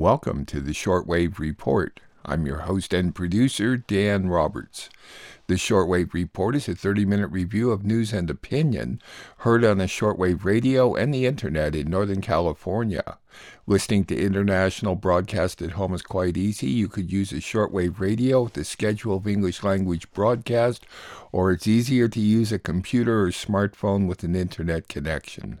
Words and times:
Welcome 0.00 0.46
to 0.46 0.62
the 0.62 0.72
Shortwave 0.72 1.38
Report. 1.38 2.00
I'm 2.24 2.46
your 2.46 2.60
host 2.60 2.94
and 2.94 3.14
producer, 3.14 3.76
Dan 3.76 4.28
Roberts. 4.28 4.88
The 5.46 5.56
Shortwave 5.56 6.14
Report 6.14 6.56
is 6.56 6.70
a 6.70 6.74
30 6.74 7.04
minute 7.04 7.26
review 7.26 7.70
of 7.70 7.84
news 7.84 8.10
and 8.14 8.30
opinion 8.30 9.02
heard 9.40 9.62
on 9.62 9.76
the 9.76 9.84
shortwave 9.84 10.42
radio 10.42 10.94
and 10.94 11.12
the 11.12 11.26
internet 11.26 11.74
in 11.74 11.90
Northern 11.90 12.22
California. 12.22 13.18
Listening 13.66 14.06
to 14.06 14.18
international 14.18 14.94
broadcast 14.94 15.60
at 15.60 15.72
home 15.72 15.92
is 15.92 16.00
quite 16.00 16.38
easy. 16.38 16.68
You 16.68 16.88
could 16.88 17.12
use 17.12 17.30
a 17.32 17.34
shortwave 17.34 18.00
radio 18.00 18.44
with 18.44 18.56
a 18.56 18.64
schedule 18.64 19.16
of 19.16 19.26
English 19.26 19.62
language 19.62 20.10
broadcast, 20.12 20.86
or 21.30 21.52
it's 21.52 21.66
easier 21.66 22.08
to 22.08 22.20
use 22.20 22.52
a 22.52 22.58
computer 22.58 23.24
or 23.24 23.32
smartphone 23.32 24.06
with 24.06 24.24
an 24.24 24.34
internet 24.34 24.88
connection. 24.88 25.60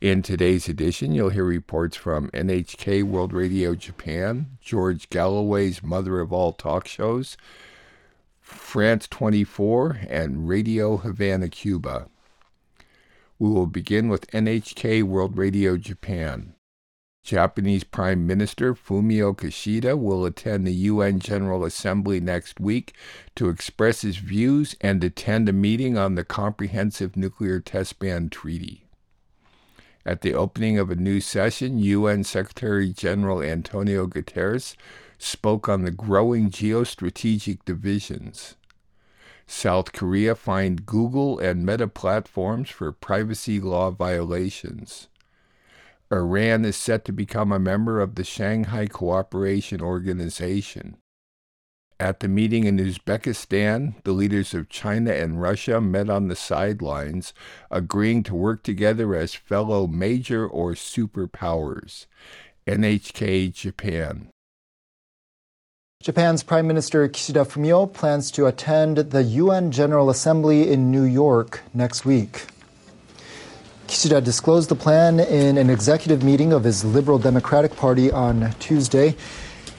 In 0.00 0.20
today's 0.20 0.68
edition, 0.68 1.12
you'll 1.12 1.30
hear 1.30 1.44
reports 1.44 1.96
from 1.96 2.28
NHK 2.32 3.02
World 3.02 3.32
Radio 3.32 3.74
Japan, 3.74 4.58
George 4.60 5.08
Galloway's 5.08 5.82
Mother 5.82 6.20
of 6.20 6.34
All 6.34 6.52
Talk 6.52 6.86
Shows, 6.86 7.38
France 8.42 9.08
24, 9.08 10.00
and 10.10 10.46
Radio 10.46 10.98
Havana, 10.98 11.48
Cuba. 11.48 12.08
We 13.38 13.48
will 13.48 13.66
begin 13.66 14.10
with 14.10 14.30
NHK 14.32 15.02
World 15.02 15.38
Radio 15.38 15.78
Japan. 15.78 16.52
Japanese 17.24 17.82
Prime 17.82 18.26
Minister 18.26 18.74
Fumio 18.74 19.34
Kishida 19.34 19.98
will 19.98 20.26
attend 20.26 20.66
the 20.66 20.74
UN 20.74 21.20
General 21.20 21.64
Assembly 21.64 22.20
next 22.20 22.60
week 22.60 22.94
to 23.34 23.48
express 23.48 24.02
his 24.02 24.18
views 24.18 24.76
and 24.82 25.02
attend 25.02 25.48
a 25.48 25.54
meeting 25.54 25.96
on 25.96 26.16
the 26.16 26.24
Comprehensive 26.24 27.16
Nuclear 27.16 27.60
Test 27.60 27.98
Ban 27.98 28.28
Treaty. 28.28 28.85
At 30.06 30.20
the 30.20 30.34
opening 30.34 30.78
of 30.78 30.88
a 30.88 30.94
new 30.94 31.20
session, 31.20 31.80
UN 31.80 32.22
Secretary 32.22 32.92
General 32.92 33.42
Antonio 33.42 34.06
Guterres 34.06 34.76
spoke 35.18 35.68
on 35.68 35.82
the 35.82 35.90
growing 35.90 36.48
geostrategic 36.48 37.64
divisions. 37.64 38.54
South 39.48 39.92
Korea 39.92 40.36
fined 40.36 40.86
Google 40.86 41.40
and 41.40 41.66
Meta 41.66 41.88
platforms 41.88 42.70
for 42.70 42.92
privacy 42.92 43.58
law 43.58 43.90
violations. 43.90 45.08
Iran 46.12 46.64
is 46.64 46.76
set 46.76 47.04
to 47.06 47.12
become 47.12 47.50
a 47.50 47.58
member 47.58 48.00
of 48.00 48.14
the 48.14 48.22
Shanghai 48.22 48.86
Cooperation 48.86 49.80
Organization. 49.80 50.98
At 51.98 52.20
the 52.20 52.28
meeting 52.28 52.64
in 52.64 52.76
Uzbekistan, 52.76 53.94
the 54.04 54.12
leaders 54.12 54.52
of 54.52 54.68
China 54.68 55.12
and 55.12 55.40
Russia 55.40 55.80
met 55.80 56.10
on 56.10 56.28
the 56.28 56.36
sidelines, 56.36 57.32
agreeing 57.70 58.22
to 58.24 58.34
work 58.34 58.62
together 58.62 59.14
as 59.14 59.34
fellow 59.34 59.86
major 59.86 60.46
or 60.46 60.72
superpowers. 60.72 62.04
NHK 62.66 63.54
Japan. 63.54 64.28
Japan's 66.02 66.42
Prime 66.42 66.66
Minister 66.66 67.08
Kishida 67.08 67.46
Fumio 67.46 67.90
plans 67.90 68.30
to 68.32 68.46
attend 68.46 68.98
the 68.98 69.22
UN 69.22 69.72
General 69.72 70.10
Assembly 70.10 70.70
in 70.70 70.90
New 70.90 71.04
York 71.04 71.62
next 71.72 72.04
week. 72.04 72.44
Kishida 73.86 74.22
disclosed 74.22 74.68
the 74.68 74.74
plan 74.74 75.18
in 75.18 75.56
an 75.56 75.70
executive 75.70 76.22
meeting 76.22 76.52
of 76.52 76.64
his 76.64 76.84
Liberal 76.84 77.18
Democratic 77.18 77.74
Party 77.74 78.10
on 78.10 78.52
Tuesday. 78.58 79.16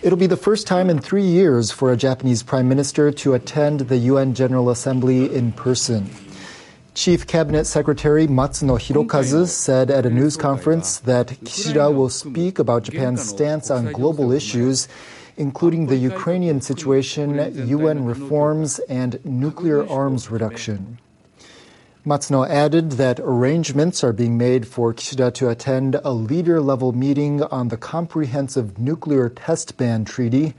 It'll 0.04 0.18
be 0.18 0.28
the 0.28 0.38
first 0.38 0.68
time 0.68 0.92
in 0.92 1.00
three 1.00 1.26
years 1.26 1.72
for 1.72 1.92
a 1.92 1.98
Japanese 1.98 2.44
prime 2.44 2.70
minister 2.70 3.12
to 3.12 3.34
attend 3.34 3.82
the 3.82 3.98
UN 3.98 4.36
General 4.36 4.70
Assembly 4.70 5.34
in 5.34 5.52
person. 5.52 6.08
Chief 6.94 7.26
Cabinet 7.26 7.66
Secretary 7.66 8.28
Matsuno 8.28 8.78
Hirokazu 8.78 9.48
said 9.48 9.90
at 9.90 10.06
a 10.06 10.10
news 10.12 10.38
conference 10.38 11.00
that 11.00 11.30
Kishida 11.44 11.94
will 11.94 12.10
speak 12.10 12.60
about 12.60 12.84
Japan's 12.84 13.28
stance 13.28 13.72
on 13.72 13.92
global 13.92 14.32
issues, 14.32 14.88
including 15.36 15.88
the 15.88 15.96
Ukrainian 15.98 16.62
situation, 16.62 17.38
UN 17.68 18.06
reforms, 18.06 18.78
and 18.90 19.20
nuclear 19.26 19.88
arms 19.90 20.30
reduction. 20.30 21.00
Matsuno 22.08 22.48
added 22.48 22.92
that 22.92 23.20
arrangements 23.20 24.02
are 24.02 24.14
being 24.14 24.38
made 24.38 24.66
for 24.66 24.94
Kishida 24.94 25.34
to 25.34 25.50
attend 25.50 26.00
a 26.06 26.14
leader 26.14 26.62
level 26.62 26.94
meeting 26.94 27.44
on 27.44 27.68
the 27.68 27.76
Comprehensive 27.76 28.80
Nuclear 28.80 29.28
Test 29.28 29.76
Ban 29.76 30.06
Treaty. 30.06 30.54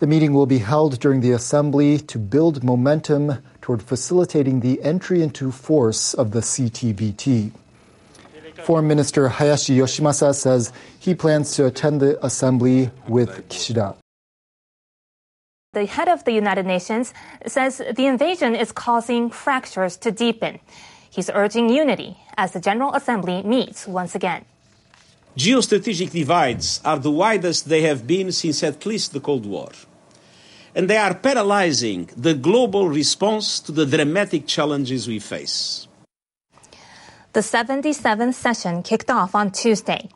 The 0.00 0.08
meeting 0.08 0.32
will 0.32 0.46
be 0.46 0.58
held 0.58 0.98
during 0.98 1.20
the 1.20 1.30
assembly 1.30 1.98
to 1.98 2.18
build 2.18 2.64
momentum 2.64 3.38
toward 3.60 3.84
facilitating 3.84 4.58
the 4.58 4.82
entry 4.82 5.22
into 5.22 5.52
force 5.52 6.12
of 6.12 6.32
the 6.32 6.40
CTBT. 6.40 7.52
Foreign 8.64 8.88
Minister 8.88 9.28
Hayashi 9.28 9.78
Yoshimasa 9.78 10.34
says 10.34 10.72
he 10.98 11.14
plans 11.14 11.54
to 11.54 11.66
attend 11.66 12.00
the 12.00 12.18
assembly 12.26 12.90
with 13.06 13.48
Kishida 13.48 13.94
the 15.74 15.86
head 15.86 16.08
of 16.08 16.24
the 16.24 16.32
United 16.32 16.66
Nations 16.66 17.12
says 17.46 17.82
the 17.94 18.06
invasion 18.06 18.54
is 18.54 18.72
causing 18.72 19.30
fractures 19.30 19.96
to 19.98 20.10
deepen. 20.10 20.60
He's 21.10 21.30
urging 21.30 21.68
unity 21.68 22.16
as 22.36 22.52
the 22.52 22.60
General 22.60 22.94
Assembly 22.94 23.42
meets 23.42 23.86
once 23.86 24.14
again. 24.14 24.44
Geostrategic 25.36 26.10
divides 26.10 26.80
are 26.84 26.98
the 26.98 27.10
widest 27.10 27.68
they 27.68 27.82
have 27.82 28.06
been 28.06 28.30
since 28.32 28.62
at 28.62 28.86
least 28.86 29.12
the 29.12 29.20
Cold 29.20 29.46
War. 29.46 29.70
And 30.74 30.88
they 30.88 30.96
are 30.96 31.14
paralyzing 31.14 32.08
the 32.16 32.34
global 32.34 32.88
response 32.88 33.60
to 33.60 33.72
the 33.72 33.86
dramatic 33.86 34.46
challenges 34.46 35.06
we 35.06 35.18
face. 35.18 35.86
The 37.32 37.40
77th 37.40 38.34
session 38.34 38.82
kicked 38.82 39.10
off 39.10 39.34
on 39.34 39.50
Tuesday. 39.50 40.08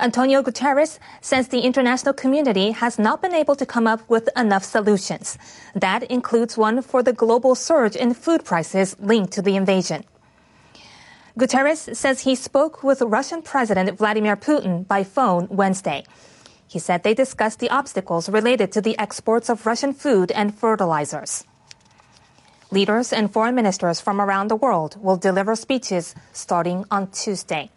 Antonio 0.00 0.42
Guterres 0.42 0.98
says 1.20 1.48
the 1.48 1.60
international 1.60 2.14
community 2.14 2.72
has 2.72 2.98
not 2.98 3.22
been 3.22 3.34
able 3.34 3.54
to 3.54 3.64
come 3.64 3.86
up 3.86 4.00
with 4.08 4.28
enough 4.36 4.64
solutions. 4.64 5.38
That 5.74 6.02
includes 6.04 6.56
one 6.56 6.82
for 6.82 7.02
the 7.02 7.12
global 7.12 7.54
surge 7.54 7.94
in 7.94 8.14
food 8.14 8.44
prices 8.44 8.96
linked 8.98 9.32
to 9.34 9.42
the 9.42 9.56
invasion. 9.56 10.04
Guterres 11.38 11.94
says 11.96 12.20
he 12.20 12.34
spoke 12.34 12.82
with 12.82 13.02
Russian 13.02 13.42
President 13.42 13.96
Vladimir 13.98 14.36
Putin 14.36 14.86
by 14.86 15.04
phone 15.04 15.48
Wednesday. 15.50 16.04
He 16.66 16.78
said 16.78 17.02
they 17.02 17.14
discussed 17.14 17.60
the 17.60 17.70
obstacles 17.70 18.28
related 18.28 18.72
to 18.72 18.80
the 18.80 18.98
exports 18.98 19.48
of 19.48 19.66
Russian 19.66 19.92
food 19.92 20.32
and 20.32 20.54
fertilizers. 20.54 21.44
Leaders 22.70 23.12
and 23.12 23.32
foreign 23.32 23.54
ministers 23.54 24.00
from 24.00 24.20
around 24.20 24.48
the 24.48 24.56
world 24.56 24.96
will 25.00 25.16
deliver 25.16 25.54
speeches 25.54 26.14
starting 26.32 26.84
on 26.90 27.10
Tuesday. 27.12 27.70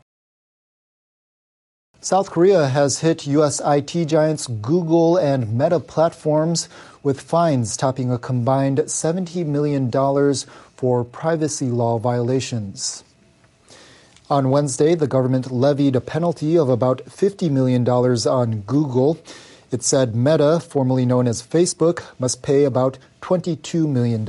South 2.07 2.33
Korea 2.33 2.67
has 2.67 2.99
hit 2.99 3.29
U.S. 3.29 3.63
IT 3.65 4.07
giants 4.07 4.49
Google 4.49 5.17
and 5.17 5.57
Meta 5.57 5.79
platforms 5.79 6.69
with 7.05 7.21
fines 7.21 7.77
topping 7.77 8.11
a 8.11 8.19
combined 8.19 8.79
$70 8.79 9.47
million 9.47 9.89
for 10.75 11.05
privacy 11.05 11.67
law 11.67 11.99
violations. 11.99 13.05
On 14.29 14.51
Wednesday, 14.51 14.97
the 14.97 15.07
government 15.07 15.53
levied 15.53 15.95
a 15.95 16.01
penalty 16.01 16.59
of 16.59 16.69
about 16.69 17.05
$50 17.07 17.49
million 17.53 17.89
on 17.89 18.63
Google. 18.67 19.23
It 19.71 19.85
said 19.85 20.17
Meta, 20.17 20.59
formerly 20.59 21.07
known 21.07 21.29
as 21.29 21.41
Facebook, 21.41 22.03
must 22.19 22.43
pay 22.43 22.65
about 22.65 22.99
$22 23.21 23.87
million. 23.87 24.27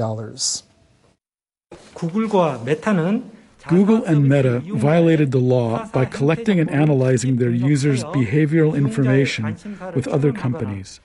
구글과 1.96 2.62
메타는 2.66 3.37
Google 3.69 4.05
and 4.05 4.29
Meta 4.29 4.61
violated 4.61 5.31
the 5.31 5.39
law 5.39 5.87
by 5.89 6.05
collecting 6.05 6.59
and 6.59 6.71
analyzing 6.71 7.37
their 7.37 7.51
users' 7.51 8.03
behavioral 8.05 8.75
information 8.75 9.57
with 9.95 10.09
other 10.09 10.33
companies. 10.33 11.01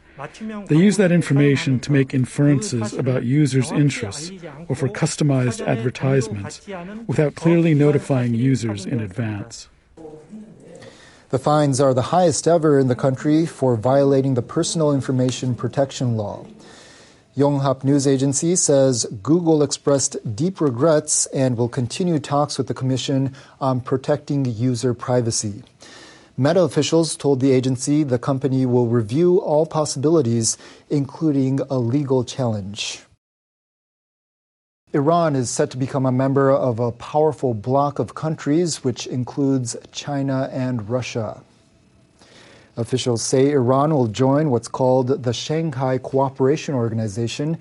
They 0.68 0.78
use 0.78 0.98
that 0.98 1.12
information 1.12 1.80
to 1.82 1.92
make 1.92 2.14
inferences 2.14 2.94
about 2.94 3.24
users' 3.24 3.72
interests 3.72 4.32
or 4.68 4.76
for 4.76 4.88
customized 4.88 5.66
advertisements 5.66 6.66
without 7.08 7.36
clearly 7.36 7.74
notifying 7.74 8.34
users 8.34 8.86
in 8.86 9.00
advance. 9.00 9.70
The 11.30 11.40
fines 11.40 11.82
are 11.82 11.96
the 11.96 12.14
highest 12.14 12.48
ever 12.48 12.78
in 12.78 12.90
the 12.90 12.96
country 12.96 13.48
for 13.48 13.76
violating 13.76 14.36
the 14.36 14.44
personal 14.44 14.94
information 14.94 15.56
protection 15.56 16.16
law. 16.16 16.46
Yonhap 17.36 17.84
News 17.84 18.06
Agency 18.06 18.56
says 18.56 19.08
Google 19.24 19.64
expressed 19.64 20.36
deep 20.36 20.62
regrets 20.62 21.26
and 21.28 21.58
will 21.58 21.68
continue 21.68 22.20
talks 22.20 22.60
with 22.60 22.68
the 22.68 22.76
Commission 22.76 23.34
on 23.60 23.82
protecting 23.82 24.46
user 24.46 24.94
privacy. 24.94 25.64
Meta 26.38 26.62
officials 26.62 27.16
told 27.16 27.40
the 27.40 27.52
agency 27.52 28.04
the 28.04 28.20
company 28.20 28.68
will 28.68 28.86
review 28.86 29.42
all 29.42 29.66
possibilities, 29.66 30.60
including 30.92 31.60
a 31.72 31.80
legal 31.80 32.24
challenge. 32.24 33.02
Iran 34.94 35.36
is 35.36 35.50
set 35.50 35.72
to 35.72 35.78
become 35.78 36.06
a 36.06 36.12
member 36.12 36.52
of 36.52 36.80
a 36.80 36.92
powerful 36.92 37.56
bloc 37.56 37.98
of 37.98 38.14
countries, 38.14 38.84
which 38.84 39.08
includes 39.08 39.76
China 39.92 40.52
and 40.54 40.88
Russia. 40.88 41.42
Officials 42.76 43.22
say 43.22 43.52
Iran 43.52 43.94
will 43.94 44.08
join 44.08 44.50
what's 44.50 44.68
called 44.68 45.24
the 45.24 45.34
Shanghai 45.34 46.00
Cooperation 46.00 46.74
Organization. 46.74 47.60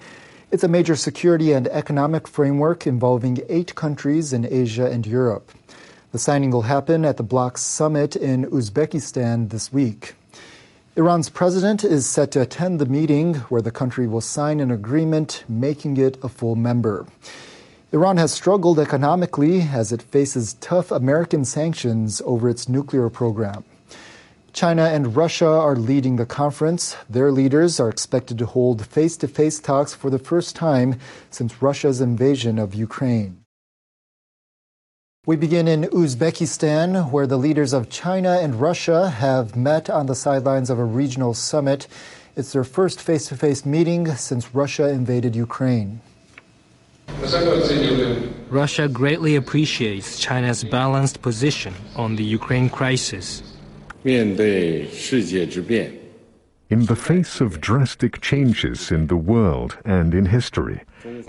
It's 0.51 0.65
a 0.65 0.69
major 0.69 0.97
security 0.97 1.53
and 1.53 1.69
economic 1.69 2.27
framework 2.27 2.87
involving 2.87 3.41
eight 3.51 3.75
countries 3.75 4.33
in 4.33 4.47
Asia 4.51 4.91
and 4.91 5.07
Europe. 5.07 5.53
The 6.13 6.19
signing 6.19 6.51
will 6.51 6.63
happen 6.63 7.05
at 7.05 7.19
the 7.19 7.23
bloc's 7.23 7.61
summit 7.61 8.17
in 8.17 8.47
Uzbekistan 8.47 9.51
this 9.51 9.71
week. 9.71 10.15
Iran's 10.97 11.29
president 11.29 11.85
is 11.85 12.07
set 12.07 12.31
to 12.33 12.41
attend 12.41 12.79
the 12.79 12.87
meeting 12.87 13.35
where 13.51 13.63
the 13.63 13.71
country 13.71 14.07
will 14.07 14.23
sign 14.23 14.61
an 14.61 14.71
agreement 14.71 15.45
making 15.47 15.99
it 15.99 16.17
a 16.23 16.29
full 16.31 16.57
member. 16.57 17.07
Iran 17.93 18.17
has 18.17 18.33
struggled 18.33 18.79
economically 18.79 19.61
as 19.61 19.93
it 19.93 20.01
faces 20.01 20.55
tough 20.55 20.91
American 20.91 21.45
sanctions 21.45 22.23
over 22.25 22.49
its 22.49 22.67
nuclear 22.67 23.11
program. 23.11 23.65
China 24.53 24.85
and 24.85 25.17
Russia 25.17 25.49
are 25.49 25.77
leading 25.77 26.17
the 26.17 26.27
conference. 26.27 26.95
Their 27.09 27.33
leaders 27.33 27.81
are 27.81 27.89
expected 27.89 28.37
to 28.39 28.47
hold 28.47 28.85
face 28.85 29.17
to 29.19 29.29
face 29.29 29.59
talks 29.59 29.95
for 29.95 30.11
the 30.11 30.19
first 30.19 30.55
time 30.55 30.97
since 31.31 31.63
Russia's 31.63 32.03
invasion 32.03 32.59
of 32.59 32.75
Ukraine. 32.75 33.39
We 35.25 35.37
begin 35.37 35.69
in 35.69 35.85
Uzbekistan, 35.85 37.11
where 37.11 37.27
the 37.27 37.39
leaders 37.39 37.73
of 37.73 37.89
China 37.89 38.41
and 38.43 38.61
Russia 38.61 39.09
have 39.09 39.57
met 39.57 39.89
on 39.89 40.07
the 40.07 40.15
sidelines 40.15 40.69
of 40.69 40.79
a 40.79 40.85
regional 40.85 41.33
summit. 41.33 41.87
It's 42.37 42.53
their 42.53 42.65
first 42.65 43.01
face 43.01 43.29
to 43.29 43.37
face 43.37 43.65
meeting 43.65 44.15
since 44.17 44.55
Russia 44.55 44.89
invaded 44.89 45.35
Ukraine. 45.35 46.01
Russia 48.51 48.89
greatly 48.89 49.37
appreciates 49.37 50.19
China's 50.19 50.65
balanced 50.65 51.23
position 51.23 51.73
on 51.97 52.17
the 52.17 52.25
Ukraine 52.25 52.69
crisis. 52.69 53.52
In 54.05 54.37
the 54.37 54.89
face 56.97 57.41
of 57.41 57.61
drastic 57.61 58.21
changes 58.21 58.91
in 58.91 59.07
the 59.07 59.17
world 59.17 59.79
and 59.85 60.13
in 60.13 60.27
history, 60.27 60.81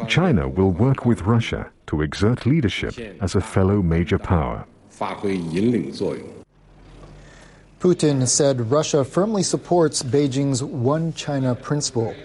China 0.07 0.47
will 0.47 0.71
work 0.71 1.05
with 1.05 1.21
Russia 1.21 1.69
to 1.87 2.01
exert 2.01 2.47
leadership 2.47 2.97
as 3.21 3.35
a 3.35 3.41
fellow 3.41 3.83
major 3.83 4.17
power. 4.17 4.65
Putin 7.79 8.27
said 8.27 8.71
Russia 8.71 9.03
firmly 9.03 9.43
supports 9.43 10.01
Beijing's 10.01 10.63
One 10.63 11.13
China 11.13 11.53
principle. 11.53 12.15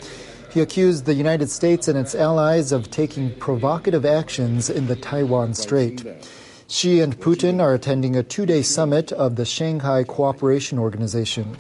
He 0.51 0.61
accused 0.61 1.05
the 1.05 1.13
United 1.13 1.51
States 1.51 1.89
and 1.89 1.99
its 1.99 2.15
allies 2.15 2.73
of 2.73 2.91
taking 2.91 3.35
provocative 3.35 4.07
actions 4.07 4.71
in 4.71 4.87
the 4.87 4.97
Taiwan 4.97 5.53
Strait. 5.53 6.07
Xi 6.71 7.01
and 7.01 7.19
Putin 7.19 7.63
are 7.63 7.73
attending 7.73 8.15
a 8.15 8.23
two 8.23 8.45
day 8.45 8.61
summit 8.61 9.11
of 9.11 9.37
the 9.37 9.47
Shanghai 9.47 10.05
Cooperation 10.05 10.79
Organization. 10.79 11.57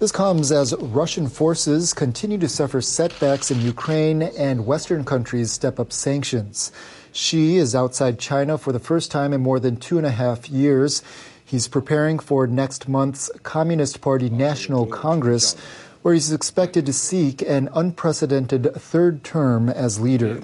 This 0.00 0.10
comes 0.10 0.50
as 0.50 0.74
Russian 0.74 1.28
forces 1.28 1.94
continue 1.94 2.36
to 2.38 2.48
suffer 2.48 2.80
setbacks 2.80 3.52
in 3.52 3.60
Ukraine 3.60 4.22
and 4.22 4.66
Western 4.66 5.04
countries 5.04 5.52
step 5.52 5.78
up 5.78 5.92
sanctions. 5.92 6.72
Xi 7.12 7.58
is 7.58 7.76
outside 7.76 8.18
China 8.18 8.58
for 8.58 8.72
the 8.72 8.80
first 8.80 9.12
time 9.12 9.32
in 9.32 9.40
more 9.40 9.60
than 9.60 9.76
two 9.76 9.98
and 9.98 10.06
a 10.06 10.10
half 10.10 10.50
years. 10.50 11.00
He's 11.44 11.68
preparing 11.68 12.18
for 12.18 12.48
next 12.48 12.88
month's 12.88 13.30
Communist 13.44 14.00
Party 14.00 14.28
National 14.30 14.86
Congress, 14.86 15.54
where 16.02 16.14
he's 16.14 16.32
expected 16.32 16.86
to 16.86 16.92
seek 16.92 17.40
an 17.42 17.68
unprecedented 17.72 18.74
third 18.74 19.22
term 19.22 19.68
as 19.68 20.00
leader. 20.00 20.42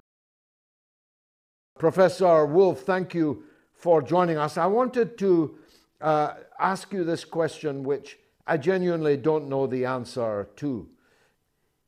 Professor 1.80 2.46
Wolff, 2.46 2.82
thank 2.82 3.16
you 3.16 3.44
for 3.78 4.02
joining 4.02 4.38
us. 4.38 4.58
I 4.58 4.66
wanted 4.66 5.18
to 5.20 5.58
uh, 6.02 6.34
ask 6.60 6.92
you 6.92 7.04
this 7.04 7.24
question, 7.24 7.84
which 7.84 8.18
I 8.46 8.58
genuinely 8.58 9.18
don't 9.18 9.48
know 9.48 9.68
the 9.68 9.86
answer 9.86 10.50
to. 10.58 10.90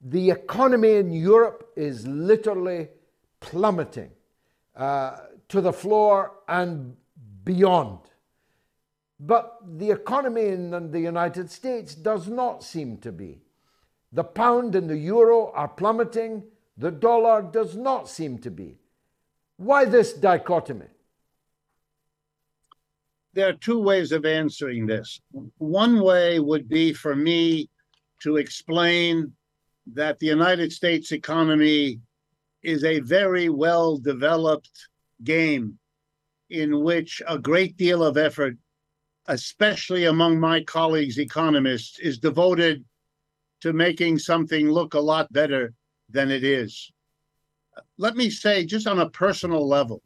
The 0.01 0.29
economy 0.29 0.93
in 0.93 1.11
Europe 1.11 1.71
is 1.75 2.07
literally 2.07 2.89
plummeting 3.39 4.11
uh, 4.75 5.17
to 5.49 5.61
the 5.61 5.73
floor 5.73 6.33
and 6.47 6.95
beyond. 7.43 7.99
But 9.19 9.57
the 9.77 9.91
economy 9.91 10.45
in 10.47 10.91
the 10.91 10.99
United 10.99 11.51
States 11.51 11.95
does 11.95 12.27
not 12.27 12.63
seem 12.63 12.97
to 12.99 13.11
be. 13.11 13.41
The 14.13 14.23
pound 14.23 14.75
and 14.75 14.89
the 14.89 14.97
euro 14.97 15.51
are 15.51 15.67
plummeting, 15.67 16.43
the 16.77 16.91
dollar 16.91 17.41
does 17.41 17.75
not 17.75 18.07
seem 18.07 18.37
to 18.39 18.51
be. 18.51 18.77
Why 19.57 19.85
this 19.85 20.13
dichotomy? 20.13 20.85
There 23.33 23.47
are 23.47 23.53
two 23.53 23.79
ways 23.79 24.11
of 24.11 24.25
answering 24.25 24.85
this. 24.85 25.21
One 25.57 26.01
way 26.01 26.39
would 26.39 26.67
be 26.67 26.93
for 26.93 27.15
me 27.15 27.69
to 28.21 28.37
explain 28.37 29.33
that 29.93 30.19
the 30.19 30.27
United 30.27 30.71
States 30.71 31.11
economy 31.11 31.99
is 32.63 32.83
a 32.83 32.99
very 32.99 33.49
well 33.49 33.97
developed 33.97 34.69
game 35.23 35.77
in 36.49 36.83
which 36.83 37.21
a 37.27 37.37
great 37.37 37.77
deal 37.77 38.03
of 38.03 38.17
effort, 38.17 38.57
especially 39.27 40.05
among 40.05 40.39
my 40.39 40.63
colleagues 40.63 41.19
economists, 41.19 41.99
is 41.99 42.17
devoted 42.17 42.83
to 43.61 43.73
making 43.73 44.17
something 44.17 44.69
look 44.69 44.93
a 44.93 44.99
lot 44.99 45.31
better 45.31 45.73
than 46.09 46.31
it 46.31 46.43
is. 46.43 46.91
Let 47.97 48.15
me 48.15 48.29
say, 48.29 48.65
just 48.65 48.87
on 48.87 48.99
a 48.99 49.09
personal 49.09 49.67
level, 49.67 50.01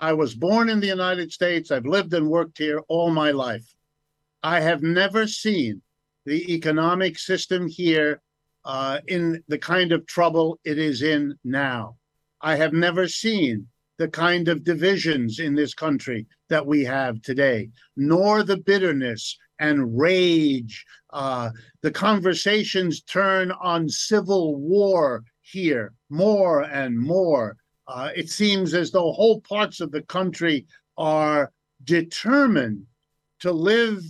I 0.00 0.12
was 0.12 0.34
born 0.34 0.68
in 0.68 0.80
the 0.80 0.86
United 0.86 1.32
States. 1.32 1.70
I've 1.70 1.86
lived 1.86 2.14
and 2.14 2.28
worked 2.28 2.58
here 2.58 2.80
all 2.88 3.10
my 3.10 3.30
life. 3.30 3.66
I 4.42 4.60
have 4.60 4.82
never 4.82 5.26
seen 5.26 5.82
the 6.26 6.54
economic 6.54 7.18
system 7.18 7.68
here 7.68 8.20
uh, 8.64 9.00
in 9.06 9.42
the 9.48 9.58
kind 9.58 9.92
of 9.92 10.06
trouble 10.06 10.58
it 10.64 10.78
is 10.78 11.02
in 11.02 11.34
now. 11.44 11.96
I 12.40 12.56
have 12.56 12.72
never 12.72 13.08
seen 13.08 13.68
the 13.98 14.08
kind 14.08 14.48
of 14.48 14.64
divisions 14.64 15.38
in 15.38 15.54
this 15.54 15.74
country 15.74 16.26
that 16.48 16.66
we 16.66 16.84
have 16.84 17.22
today, 17.22 17.70
nor 17.96 18.42
the 18.42 18.56
bitterness 18.56 19.38
and 19.60 19.98
rage. 19.98 20.84
Uh, 21.12 21.50
the 21.82 21.90
conversations 21.90 23.02
turn 23.02 23.52
on 23.52 23.88
civil 23.88 24.56
war 24.56 25.22
here 25.42 25.92
more 26.10 26.62
and 26.62 26.98
more. 26.98 27.56
Uh, 27.86 28.10
it 28.16 28.30
seems 28.30 28.74
as 28.74 28.90
though 28.90 29.12
whole 29.12 29.40
parts 29.42 29.80
of 29.80 29.90
the 29.90 30.02
country 30.02 30.66
are 30.96 31.52
determined 31.84 32.86
to 33.40 33.52
live 33.52 34.02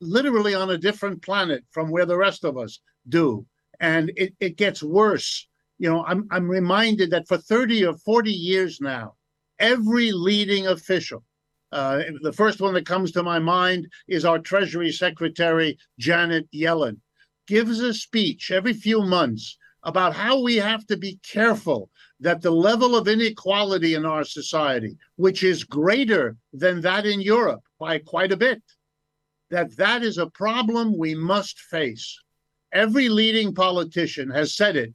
literally 0.00 0.54
on 0.54 0.70
a 0.70 0.78
different 0.78 1.22
planet 1.22 1.64
from 1.70 1.90
where 1.90 2.06
the 2.06 2.16
rest 2.16 2.44
of 2.44 2.58
us 2.58 2.80
do. 3.08 3.46
And 3.80 4.12
it, 4.16 4.34
it 4.40 4.56
gets 4.56 4.82
worse. 4.82 5.46
You 5.78 5.90
know, 5.90 6.04
I'm, 6.04 6.28
I'm 6.30 6.48
reminded 6.48 7.10
that 7.10 7.26
for 7.26 7.38
30 7.38 7.86
or 7.86 7.96
40 7.96 8.30
years 8.30 8.80
now, 8.80 9.14
every 9.58 10.12
leading 10.12 10.66
official, 10.66 11.24
uh, 11.72 12.02
the 12.22 12.32
first 12.32 12.60
one 12.60 12.74
that 12.74 12.86
comes 12.86 13.10
to 13.12 13.22
my 13.22 13.38
mind 13.38 13.88
is 14.06 14.24
our 14.24 14.38
Treasury 14.38 14.92
Secretary, 14.92 15.76
Janet 15.98 16.48
Yellen, 16.52 16.98
gives 17.46 17.80
a 17.80 17.92
speech 17.92 18.50
every 18.50 18.72
few 18.72 19.02
months 19.02 19.58
about 19.84 20.14
how 20.14 20.40
we 20.40 20.56
have 20.56 20.86
to 20.86 20.96
be 20.96 21.18
careful 21.22 21.90
that 22.20 22.40
the 22.40 22.50
level 22.50 22.96
of 22.96 23.06
inequality 23.06 23.94
in 23.94 24.06
our 24.06 24.24
society, 24.24 24.96
which 25.16 25.42
is 25.44 25.62
greater 25.62 26.36
than 26.52 26.80
that 26.80 27.06
in 27.06 27.20
Europe 27.20 27.62
by 27.78 27.98
quite 27.98 28.32
a 28.32 28.36
bit, 28.36 28.62
that 29.50 29.76
that 29.76 30.02
is 30.02 30.18
a 30.18 30.30
problem 30.30 30.96
we 30.96 31.14
must 31.14 31.58
face. 31.60 32.18
Every 32.72 33.08
leading 33.08 33.54
politician 33.54 34.30
has 34.30 34.54
said 34.56 34.76
it, 34.76 34.94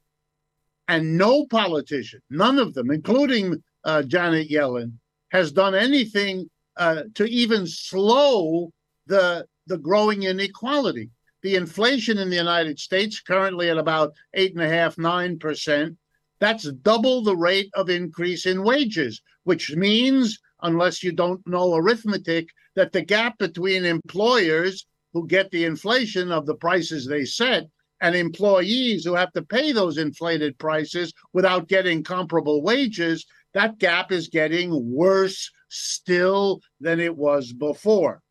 and 0.88 1.17
no 1.17 1.46
politician, 1.46 2.22
none 2.29 2.58
of 2.58 2.74
them, 2.74 2.89
including 2.89 3.63
uh, 3.84 4.01
Janet 4.03 4.50
Yellen, 4.50 4.93
has 5.29 5.51
done 5.51 5.75
anything 5.75 6.50
uh, 6.77 7.03
to 7.13 7.25
even 7.25 7.67
slow 7.67 8.72
the 9.05 9.46
the 9.67 9.77
growing 9.77 10.24
inequality. 10.24 11.12
The 11.41 11.55
inflation 11.55 12.17
in 12.17 12.29
the 12.29 12.36
United 12.36 12.79
States 12.79 13.22
currently 13.22 13.69
at 13.69 13.77
about 13.77 14.13
eight 14.34 14.53
and 14.53 14.63
a 14.63 14.69
half, 14.69 14.98
nine 14.98 15.39
percent. 15.39 15.98
That's 16.39 16.72
double 16.72 17.22
the 17.24 17.36
rate 17.36 17.69
of 17.74 17.89
increase 17.89 18.46
in 18.46 18.63
wages, 18.63 19.22
which 19.43 19.75
means, 19.75 20.39
unless 20.62 21.03
you 21.03 21.12
don't 21.12 21.46
know 21.48 21.75
arithmetic, 21.75 22.50
that 22.75 22.91
the 22.91 23.01
gap 23.01 23.38
between 23.38 23.86
employers 23.86 24.86
who 25.13 25.27
get 25.27 25.51
the 25.51 25.65
inflation 25.65 26.31
of 26.31 26.46
the 26.46 26.55
prices 26.55 27.05
they 27.05 27.25
set 27.25 27.65
and 28.01 28.15
employees 28.15 29.03
who 29.03 29.15
have 29.15 29.31
to 29.34 29.41
pay 29.41 29.72
those 29.72 29.98
inflated 29.98 30.58
prices 30.58 31.13
without 31.34 31.67
getting 31.67 32.03
comparable 32.03 32.62
wages, 32.62 33.25
that 33.53 33.77
gap 33.79 34.12
is 34.12 34.29
getting 34.29 34.93
worse 34.93 35.51
still 35.69 36.62
than 36.79 37.00
it 37.00 37.15
was 37.15 37.51
before. 37.51 38.22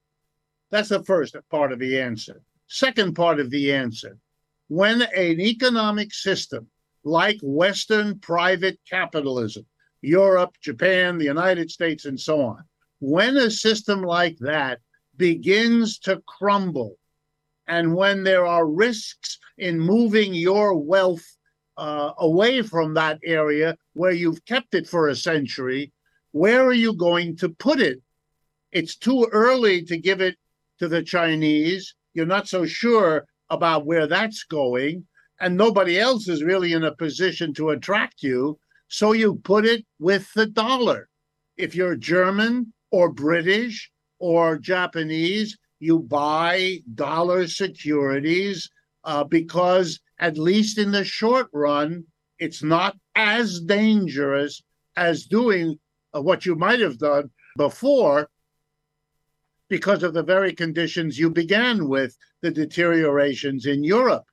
That's 0.70 0.88
the 0.88 1.04
first 1.04 1.36
part 1.50 1.72
of 1.72 1.78
the 1.78 2.00
answer. 2.00 2.42
Second 2.68 3.14
part 3.14 3.40
of 3.40 3.50
the 3.50 3.72
answer 3.72 4.18
when 4.68 5.02
an 5.02 5.40
economic 5.40 6.12
system 6.12 6.68
like 7.02 7.38
Western 7.42 8.18
private 8.18 8.78
capitalism, 8.88 9.64
Europe, 10.02 10.54
Japan, 10.60 11.16
the 11.16 11.24
United 11.24 11.70
States, 11.70 12.04
and 12.04 12.20
so 12.20 12.42
on, 12.42 12.62
when 13.00 13.36
a 13.36 13.50
system 13.50 14.02
like 14.02 14.36
that 14.38 14.80
begins 15.16 15.98
to 16.00 16.22
crumble, 16.26 16.96
and 17.66 17.94
when 17.94 18.22
there 18.22 18.46
are 18.46 18.66
risks 18.66 19.38
in 19.56 19.80
moving 19.80 20.34
your 20.34 20.76
wealth 20.76 21.24
uh, 21.76 22.12
away 22.18 22.60
from 22.62 22.94
that 22.94 23.18
area 23.24 23.76
where 23.94 24.12
you've 24.12 24.44
kept 24.44 24.74
it 24.74 24.86
for 24.86 25.08
a 25.08 25.16
century, 25.16 25.92
where 26.32 26.64
are 26.64 26.72
you 26.74 26.92
going 26.92 27.36
to 27.36 27.48
put 27.48 27.80
it? 27.80 28.00
It's 28.72 28.96
too 28.96 29.26
early 29.32 29.82
to 29.84 29.96
give 29.96 30.20
it 30.20 30.36
to 30.78 30.88
the 30.88 31.02
Chinese. 31.02 31.94
You're 32.18 32.26
not 32.26 32.48
so 32.48 32.66
sure 32.66 33.28
about 33.48 33.86
where 33.86 34.08
that's 34.08 34.42
going 34.42 35.06
and 35.38 35.56
nobody 35.56 36.00
else 36.00 36.26
is 36.26 36.42
really 36.42 36.72
in 36.72 36.82
a 36.82 36.96
position 36.96 37.54
to 37.54 37.70
attract 37.70 38.24
you. 38.24 38.58
So 38.88 39.12
you 39.12 39.36
put 39.36 39.64
it 39.64 39.86
with 40.00 40.28
the 40.34 40.46
dollar. 40.46 41.08
If 41.56 41.76
you're 41.76 41.94
German 41.94 42.72
or 42.90 43.12
British 43.12 43.88
or 44.18 44.58
Japanese, 44.58 45.56
you 45.78 46.00
buy 46.00 46.80
dollar 46.96 47.46
securities 47.46 48.68
uh, 49.04 49.22
because, 49.22 50.00
at 50.18 50.38
least 50.38 50.76
in 50.76 50.90
the 50.90 51.04
short 51.04 51.46
run, 51.52 52.02
it's 52.40 52.64
not 52.64 52.96
as 53.14 53.60
dangerous 53.60 54.60
as 54.96 55.26
doing 55.26 55.78
uh, 56.16 56.20
what 56.20 56.44
you 56.44 56.56
might 56.56 56.80
have 56.80 56.98
done 56.98 57.30
before 57.56 58.28
because 59.68 60.02
of 60.02 60.14
the 60.14 60.22
very 60.22 60.52
conditions 60.52 61.18
you 61.18 61.30
began 61.30 61.88
with 61.88 62.16
the 62.42 62.50
deteriorations 62.50 63.66
in 63.66 63.84
Europe. 63.84 64.24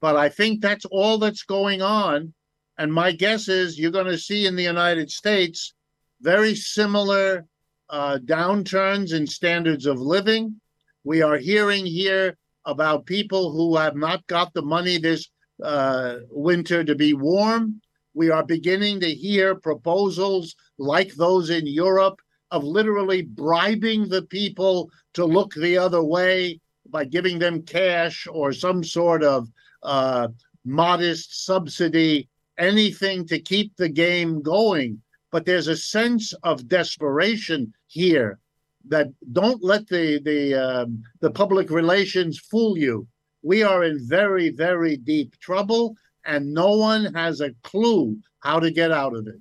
But 0.00 0.16
I 0.16 0.28
think 0.28 0.60
that's 0.60 0.84
all 0.86 1.18
that's 1.18 1.42
going 1.42 1.82
on. 1.82 2.34
And 2.78 2.92
my 2.92 3.12
guess 3.12 3.48
is 3.48 3.78
you're 3.78 3.90
going 3.90 4.06
to 4.06 4.18
see 4.18 4.46
in 4.46 4.56
the 4.56 4.62
United 4.62 5.10
States 5.10 5.74
very 6.20 6.54
similar 6.54 7.46
uh, 7.90 8.18
downturns 8.24 9.12
in 9.12 9.26
standards 9.26 9.86
of 9.86 9.98
living. 9.98 10.60
We 11.04 11.22
are 11.22 11.36
hearing 11.36 11.86
here 11.86 12.36
about 12.64 13.06
people 13.06 13.52
who 13.52 13.76
have 13.76 13.94
not 13.94 14.26
got 14.26 14.52
the 14.54 14.62
money 14.62 14.98
this 14.98 15.28
uh, 15.62 16.16
winter 16.30 16.82
to 16.82 16.94
be 16.94 17.14
warm. 17.14 17.80
We 18.14 18.30
are 18.30 18.44
beginning 18.44 19.00
to 19.00 19.14
hear 19.14 19.54
proposals 19.54 20.54
like 20.78 21.14
those 21.14 21.50
in 21.50 21.66
Europe 21.66 22.20
of 22.54 22.62
literally 22.62 23.22
bribing 23.22 24.08
the 24.08 24.22
people 24.22 24.88
to 25.12 25.24
look 25.24 25.52
the 25.54 25.76
other 25.76 26.04
way 26.04 26.60
by 26.88 27.04
giving 27.04 27.36
them 27.40 27.62
cash 27.62 28.28
or 28.30 28.52
some 28.52 28.84
sort 28.84 29.24
of 29.24 29.48
uh, 29.82 30.28
modest 30.64 31.44
subsidy, 31.44 32.28
anything 32.56 33.26
to 33.26 33.40
keep 33.40 33.74
the 33.76 33.88
game 33.88 34.40
going. 34.40 35.02
But 35.32 35.44
there's 35.44 35.66
a 35.66 35.76
sense 35.76 36.32
of 36.44 36.68
desperation 36.68 37.72
here 37.88 38.38
that 38.86 39.08
don't 39.32 39.64
let 39.64 39.88
the 39.88 40.20
the 40.20 40.54
um, 40.54 41.02
the 41.20 41.32
public 41.32 41.70
relations 41.70 42.38
fool 42.38 42.78
you. 42.78 43.08
We 43.42 43.64
are 43.64 43.82
in 43.82 43.98
very 44.06 44.50
very 44.50 44.96
deep 44.96 45.36
trouble, 45.40 45.96
and 46.24 46.54
no 46.54 46.76
one 46.76 47.12
has 47.14 47.40
a 47.40 47.54
clue 47.64 48.16
how 48.38 48.60
to 48.60 48.70
get 48.70 48.92
out 48.92 49.16
of 49.16 49.26
it. 49.26 49.40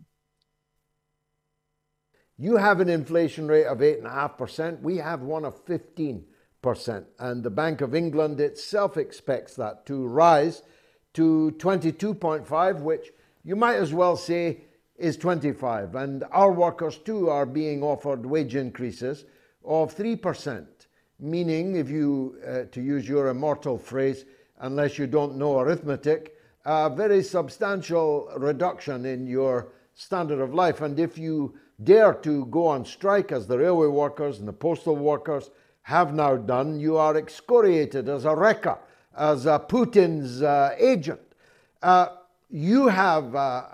You 2.37 2.57
have 2.57 2.79
an 2.79 2.89
inflation 2.89 3.47
rate 3.47 3.65
of 3.65 3.81
eight 3.81 3.99
and 3.99 4.07
a 4.07 4.11
half 4.11 4.37
percent. 4.37 4.81
We 4.81 4.97
have 4.97 5.21
one 5.21 5.45
of 5.45 5.63
fifteen 5.65 6.25
percent. 6.63 7.05
And 7.19 7.43
the 7.43 7.51
Bank 7.51 7.81
of 7.81 7.93
England 7.93 8.39
itself 8.39 8.97
expects 8.97 9.55
that 9.55 9.85
to 9.85 10.07
rise 10.07 10.63
to 11.13 11.53
22.5, 11.59 12.81
which 12.81 13.11
you 13.43 13.55
might 13.55 13.75
as 13.75 13.93
well 13.93 14.15
say 14.15 14.61
is 14.95 15.17
25. 15.17 15.93
And 15.93 16.23
our 16.31 16.51
workers 16.51 16.97
too 16.97 17.29
are 17.29 17.45
being 17.45 17.83
offered 17.83 18.25
wage 18.25 18.55
increases 18.55 19.25
of 19.63 19.95
3%, 19.95 20.65
meaning, 21.19 21.75
if 21.75 21.89
you, 21.89 22.37
uh, 22.47 22.63
to 22.71 22.81
use 22.81 23.07
your 23.07 23.27
immortal 23.27 23.77
phrase, 23.77 24.25
unless 24.59 24.97
you 24.97 25.05
don't 25.05 25.37
know 25.37 25.59
arithmetic, 25.59 26.35
a 26.65 26.89
very 26.89 27.21
substantial 27.21 28.31
reduction 28.37 29.05
in 29.05 29.27
your 29.27 29.73
standard 29.93 30.39
of 30.39 30.53
life. 30.53 30.81
And 30.81 30.99
if 30.99 31.17
you 31.17 31.55
dare 31.81 32.13
to 32.13 32.45
go 32.45 32.67
on 32.67 32.85
strike 32.85 33.31
as 33.31 33.47
the 33.47 33.57
railway 33.57 33.87
workers 33.87 34.39
and 34.39 34.47
the 34.47 34.53
postal 34.53 34.95
workers 34.95 35.49
have 35.83 36.13
now 36.13 36.35
done, 36.35 36.79
you 36.79 36.97
are 36.97 37.17
excoriated 37.17 38.07
as 38.07 38.25
a 38.25 38.35
wrecker, 38.35 38.77
as 39.17 39.45
a 39.45 39.59
Putin's 39.59 40.41
uh, 40.41 40.75
agent. 40.77 41.21
Uh, 41.81 42.07
you 42.49 42.87
have 42.87 43.35
uh, 43.35 43.65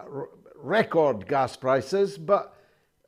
record 0.56 1.28
gas 1.28 1.56
prices, 1.56 2.18
but 2.18 2.56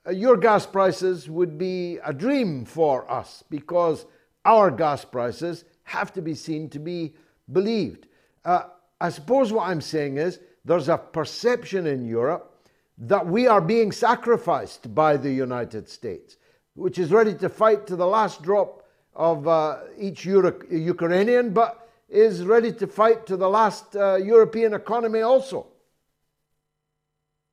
uh, 0.05 0.11
your 0.11 0.37
gas 0.37 0.65
prices 0.65 1.29
would 1.29 1.57
be 1.57 1.97
a 2.05 2.13
dream 2.13 2.65
for 2.65 3.09
us 3.09 3.43
because 3.49 4.05
our 4.45 4.69
gas 4.69 5.03
prices 5.05 5.63
have 5.83 6.13
to 6.13 6.21
be 6.21 6.35
seen 6.35 6.69
to 6.69 6.79
be 6.79 7.13
believed. 7.51 8.07
Uh, 8.45 8.63
I 8.99 9.09
suppose 9.09 9.51
what 9.51 9.67
I'm 9.67 9.81
saying 9.81 10.17
is 10.17 10.39
there's 10.63 10.89
a 10.89 10.97
perception 10.97 11.87
in 11.87 12.05
Europe 12.05 12.50
that 12.97 13.25
we 13.25 13.47
are 13.47 13.61
being 13.61 13.91
sacrificed 13.91 14.93
by 14.93 15.17
the 15.17 15.31
United 15.31 15.89
States, 15.89 16.37
which 16.75 16.99
is 16.99 17.11
ready 17.11 17.33
to 17.35 17.49
fight 17.49 17.87
to 17.87 17.95
the 17.95 18.05
last 18.05 18.41
drop 18.41 18.83
of 19.15 19.47
uh, 19.47 19.79
each 19.97 20.25
Euro- 20.25 20.65
Ukrainian, 20.69 21.51
but 21.53 21.89
is 22.09 22.43
ready 22.43 22.71
to 22.73 22.87
fight 22.87 23.25
to 23.25 23.37
the 23.37 23.49
last 23.49 23.95
uh, 23.95 24.15
European 24.15 24.73
economy 24.73 25.21
also. 25.21 25.67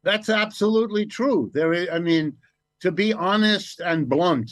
That's 0.03 0.29
absolutely 0.29 1.07
true. 1.07 1.51
There 1.55 1.73
is, 1.73 1.89
I 1.91 1.99
mean, 1.99 2.37
to 2.81 2.93
be 2.93 3.13
honest 3.13 3.81
and 3.81 4.09
blunt, 4.09 4.51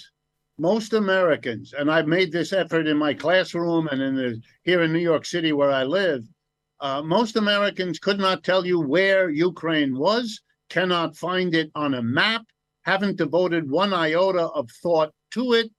most 0.59 0.95
Americans, 0.95 1.75
and 1.77 1.91
I've 1.91 2.07
made 2.07 2.33
this 2.33 2.53
effort 2.53 2.87
in 2.87 2.97
my 2.97 3.13
classroom 3.13 3.89
and 3.89 4.01
in 4.01 4.15
the, 4.15 4.41
here 4.63 4.83
in 4.83 4.93
New 4.93 5.01
York 5.01 5.27
City 5.27 5.53
where 5.53 5.71
I 5.71 5.85
live, 5.85 6.25
uh, 6.81 7.03
most 7.03 7.37
Americans 7.37 7.99
could 7.99 8.19
not 8.19 8.43
tell 8.43 8.65
you 8.65 8.81
where 8.81 9.29
Ukraine 9.29 9.97
was, 9.97 10.41
cannot 10.69 11.17
find 11.17 11.55
it 11.55 11.71
on 11.75 11.95
a 11.95 12.03
map, 12.03 12.43
haven't 12.83 13.17
devoted 13.17 13.71
one 13.71 13.93
iota 13.93 14.49
of 14.49 14.71
thought 14.83 15.13
to 15.33 15.53
it, 15.53 15.71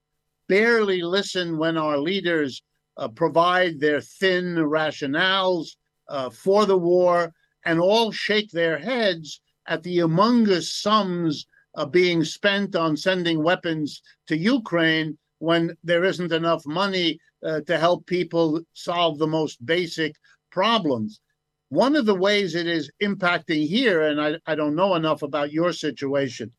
barely 0.48 1.02
listen 1.02 1.58
when 1.58 1.78
our 1.78 1.98
leaders 1.98 2.64
uh, 2.98 3.08
provide 3.08 3.80
their 3.80 4.02
thin 4.02 4.56
rationales 4.56 5.76
uh, 6.10 6.30
for 6.30 6.66
the 6.66 6.78
war 6.78 7.34
and 7.66 7.80
all 7.80 8.12
shake 8.12 8.50
their 8.52 8.78
heads 8.78 9.42
at 9.68 9.84
the 9.84 9.98
humongous 9.98 10.72
sums 10.82 11.46
uh, 11.76 11.86
being 11.86 12.24
spent 12.24 12.76
on 12.76 12.98
sending 12.98 13.44
weapons 13.44 14.02
to 14.28 14.38
Ukraine 14.38 15.18
when 15.40 15.76
there 15.84 16.04
isn't 16.04 16.32
enough 16.32 16.66
money 16.66 17.20
uh, 17.46 17.62
to 17.62 17.78
help 17.78 18.06
people 18.08 18.62
solve 18.74 19.20
the 19.20 19.28
most 19.28 19.64
basic 19.66 20.16
problems. 20.50 21.20
One 21.70 21.96
of 21.96 22.06
the 22.06 22.16
ways 22.16 22.56
it 22.56 22.68
is 22.68 22.90
impacting 23.02 23.68
here, 23.68 24.04
and 24.04 24.22
I, 24.22 24.38
I 24.46 24.56
don't 24.56 24.76
know 24.76 24.96
enough 24.96 25.22
about 25.22 25.52
your 25.52 25.74
situation, 25.74 26.52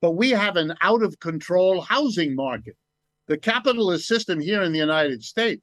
but 0.00 0.12
we 0.12 0.30
have 0.30 0.56
an 0.56 0.74
out 0.80 1.02
of 1.02 1.20
control 1.20 1.82
housing 1.82 2.34
market. 2.34 2.76
The 3.26 3.36
capitalist 3.36 4.06
system 4.06 4.40
here 4.40 4.62
in 4.62 4.72
the 4.72 4.78
United 4.78 5.22
States 5.22 5.62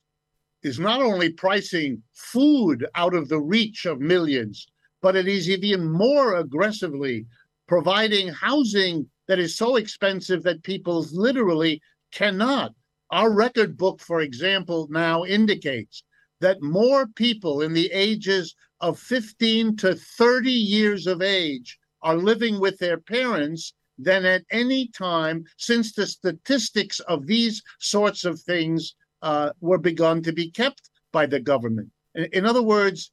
is 0.62 0.79
not 0.79 1.01
only 1.01 1.29
pricing 1.31 2.03
food 2.13 2.85
out 2.95 3.15
of 3.15 3.29
the 3.29 3.39
reach 3.39 3.85
of 3.85 4.00
millions, 4.00 4.67
but 5.01 5.15
it 5.15 5.27
is 5.27 5.50
even 5.50 5.91
more 5.91 6.35
aggressively 6.35 7.25
providing 7.67 8.27
housing 8.27 9.09
that 9.27 9.39
is 9.39 9.57
so 9.57 9.77
expensive 9.77 10.43
that 10.43 10.63
people 10.63 11.05
literally 11.12 11.81
cannot. 12.12 12.73
Our 13.12 13.31
record 13.31 13.77
book, 13.77 14.01
for 14.01 14.21
example, 14.21 14.88
now 14.91 15.25
indicates 15.25 16.03
that 16.41 16.62
more 16.62 17.07
people 17.07 17.62
in 17.62 17.73
the 17.73 17.89
ages 17.91 18.55
of 18.84 19.00
15 19.00 19.78
to 19.78 19.96
30 19.96 20.52
years 20.52 21.08
of 21.08 21.22
age 21.22 21.80
are 22.02 22.18
living 22.18 22.60
with 22.60 22.78
their 22.80 22.98
parents 22.98 23.74
than 23.98 24.25
at 24.25 24.44
any 24.52 24.90
time 24.90 25.46
since 25.58 25.94
the 25.94 26.06
statistics 26.06 27.00
of 27.00 27.25
these 27.25 27.63
sorts 27.80 28.25
of 28.25 28.42
things 28.42 28.96
uh, 29.22 29.52
were 29.62 29.78
begun 29.78 30.22
to 30.22 30.34
be 30.34 30.52
kept 30.52 30.90
by 31.13 31.25
the 31.25 31.40
government. 31.40 31.90
In, 32.13 32.25
in 32.34 32.46
other 32.46 32.62
words, 32.62 33.12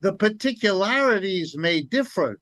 the 0.00 0.12
particularities 0.12 1.56
may 1.56 1.82
differ, 1.82 2.40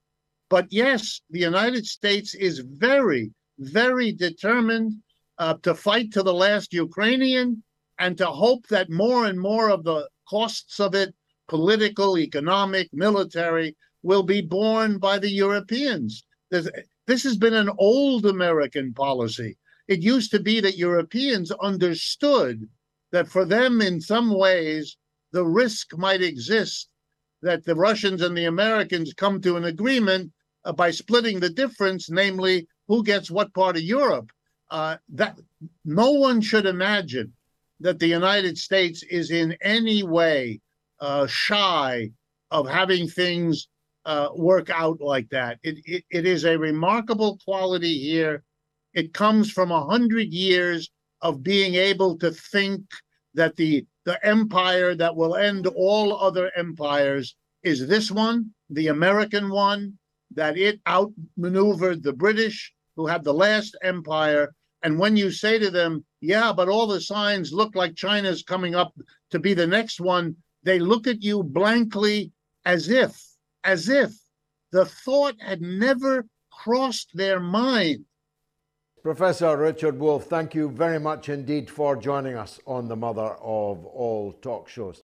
but 0.49 0.67
yes, 0.71 1.21
the 1.29 1.41
United 1.41 1.85
States 1.85 2.35
is 2.35 2.61
very, 2.61 3.31
very 3.59 4.11
determined 4.11 4.95
uh, 5.37 5.55
to 5.65 5.75
fight 5.75 6.13
to 6.13 6.23
the 6.23 6.33
last 6.33 6.73
Ukrainian 6.73 7.63
and 7.99 8.17
to 8.17 8.27
hope 8.27 8.67
that 8.69 8.89
more 8.89 9.27
and 9.27 9.39
more 9.39 9.69
of 9.69 9.85
the 9.85 10.09
costs 10.27 10.81
of 10.81 10.95
it, 10.95 11.15
political, 11.51 12.17
economic, 12.17 12.89
military, 12.93 13.77
will 14.05 14.23
be 14.23 14.41
borne 14.41 14.99
by 14.99 15.19
the 15.19 15.29
Europeans. 15.29 16.25
This 16.51 17.25
has 17.25 17.37
been 17.37 17.55
an 17.55 17.71
old 17.77 18.25
American 18.25 18.95
policy. 18.95 19.59
It 19.89 20.01
used 20.01 20.31
to 20.31 20.39
be 20.39 20.61
that 20.61 20.79
Europeans 20.79 21.51
understood 21.51 22.69
that 23.11 23.27
for 23.27 23.45
them, 23.45 23.81
in 23.81 24.01
some 24.01 24.33
ways, 24.33 24.97
the 25.33 25.45
risk 25.45 25.99
might 25.99 26.23
exist 26.23 26.89
that 27.43 27.65
the 27.65 27.75
Russians 27.75 28.23
and 28.23 28.37
the 28.37 28.45
Americans 28.45 29.13
come 29.13 29.41
to 29.41 29.57
an 29.57 29.65
agreement 29.65 30.31
uh, 30.65 30.73
by 30.73 30.93
splitting 30.93 31.41
the 31.41 31.51
difference, 31.51 32.09
namely 32.09 32.69
who 32.87 33.03
gets 33.03 33.29
what 33.29 33.53
part 33.55 33.77
of 33.77 33.83
Europe. 33.83 34.31
Uh, 34.71 34.99
that 35.09 35.37
no 35.85 36.13
one 36.13 36.41
should 36.41 36.67
imagine 36.67 37.33
that 37.81 37.99
the 37.99 38.07
United 38.07 38.57
States 38.57 39.03
is 39.03 39.33
in 39.33 39.57
any 39.63 40.05
way 40.05 40.61
uh, 41.01 41.27
shy 41.27 42.11
of 42.51 42.69
having 42.69 43.09
things 43.09 43.69
uh, 44.05 44.29
work 44.35 44.71
out 44.71 45.01
like 45.01 45.29
that. 45.31 45.59
It, 45.63 45.79
it, 45.85 46.05
it 46.11 46.27
is 46.27 46.45
a 46.45 46.59
remarkable 46.59 47.39
quality 47.45 47.99
here. 47.99 48.43
It 48.95 49.15
comes 49.15 49.51
from 49.51 49.71
a 49.71 49.85
hundred 49.85 50.33
years 50.33 50.91
of 51.23 51.43
being 51.43 51.75
able 51.75 52.19
to 52.19 52.31
think 52.33 52.83
that 53.35 53.57
the 53.57 53.87
the 54.07 54.27
empire 54.27 54.95
that 54.95 55.15
will 55.15 55.37
end 55.37 55.67
all 55.67 56.17
other 56.19 56.51
empires 56.57 57.37
is 57.63 57.87
this 57.87 58.11
one, 58.11 58.51
the 58.71 58.89
American 58.89 59.51
one, 59.51 59.99
that 60.35 60.57
it 60.57 60.81
outmaneuvered 60.89 62.03
the 62.03 62.13
British, 62.13 62.73
who 62.97 63.07
had 63.07 63.23
the 63.23 63.35
last 63.35 63.77
empire. 63.83 64.55
And 64.83 64.99
when 64.99 65.17
you 65.17 65.31
say 65.31 65.59
to 65.59 65.71
them, 65.71 66.05
yeah, 66.21 66.53
but 66.53 66.69
all 66.69 66.87
the 66.87 67.01
signs 67.01 67.53
look 67.53 67.75
like 67.75 67.95
China's 67.95 68.43
coming 68.43 68.75
up 68.75 68.95
to 69.31 69.39
be 69.39 69.53
the 69.53 69.67
next 69.67 70.01
one, 70.01 70.35
they 70.63 70.79
look 70.79 71.07
at 71.07 71.23
you 71.23 71.43
blankly 71.43 72.33
as 72.65 72.89
if, 72.89 73.21
as 73.65 73.89
if 73.89 74.13
the 74.73 74.85
thought 74.85 75.35
had 75.41 75.61
never 75.61 76.27
crossed 76.51 77.11
their 77.15 77.41
mind 77.41 78.05
Professor 79.03 79.57
Richard 79.57 79.99
Wolff, 79.99 80.25
thank 80.25 80.55
you 80.55 80.69
very 80.69 81.01
much 81.01 81.31
indeed 81.31 81.71
for 81.71 81.97
joining 81.97 82.37
us 82.37 82.61
on 82.67 82.87
the 82.87 82.97
Mother 82.97 83.35
of 83.41 83.87
All 83.87 84.35
talk 84.43 84.69
shows. 84.69 85.03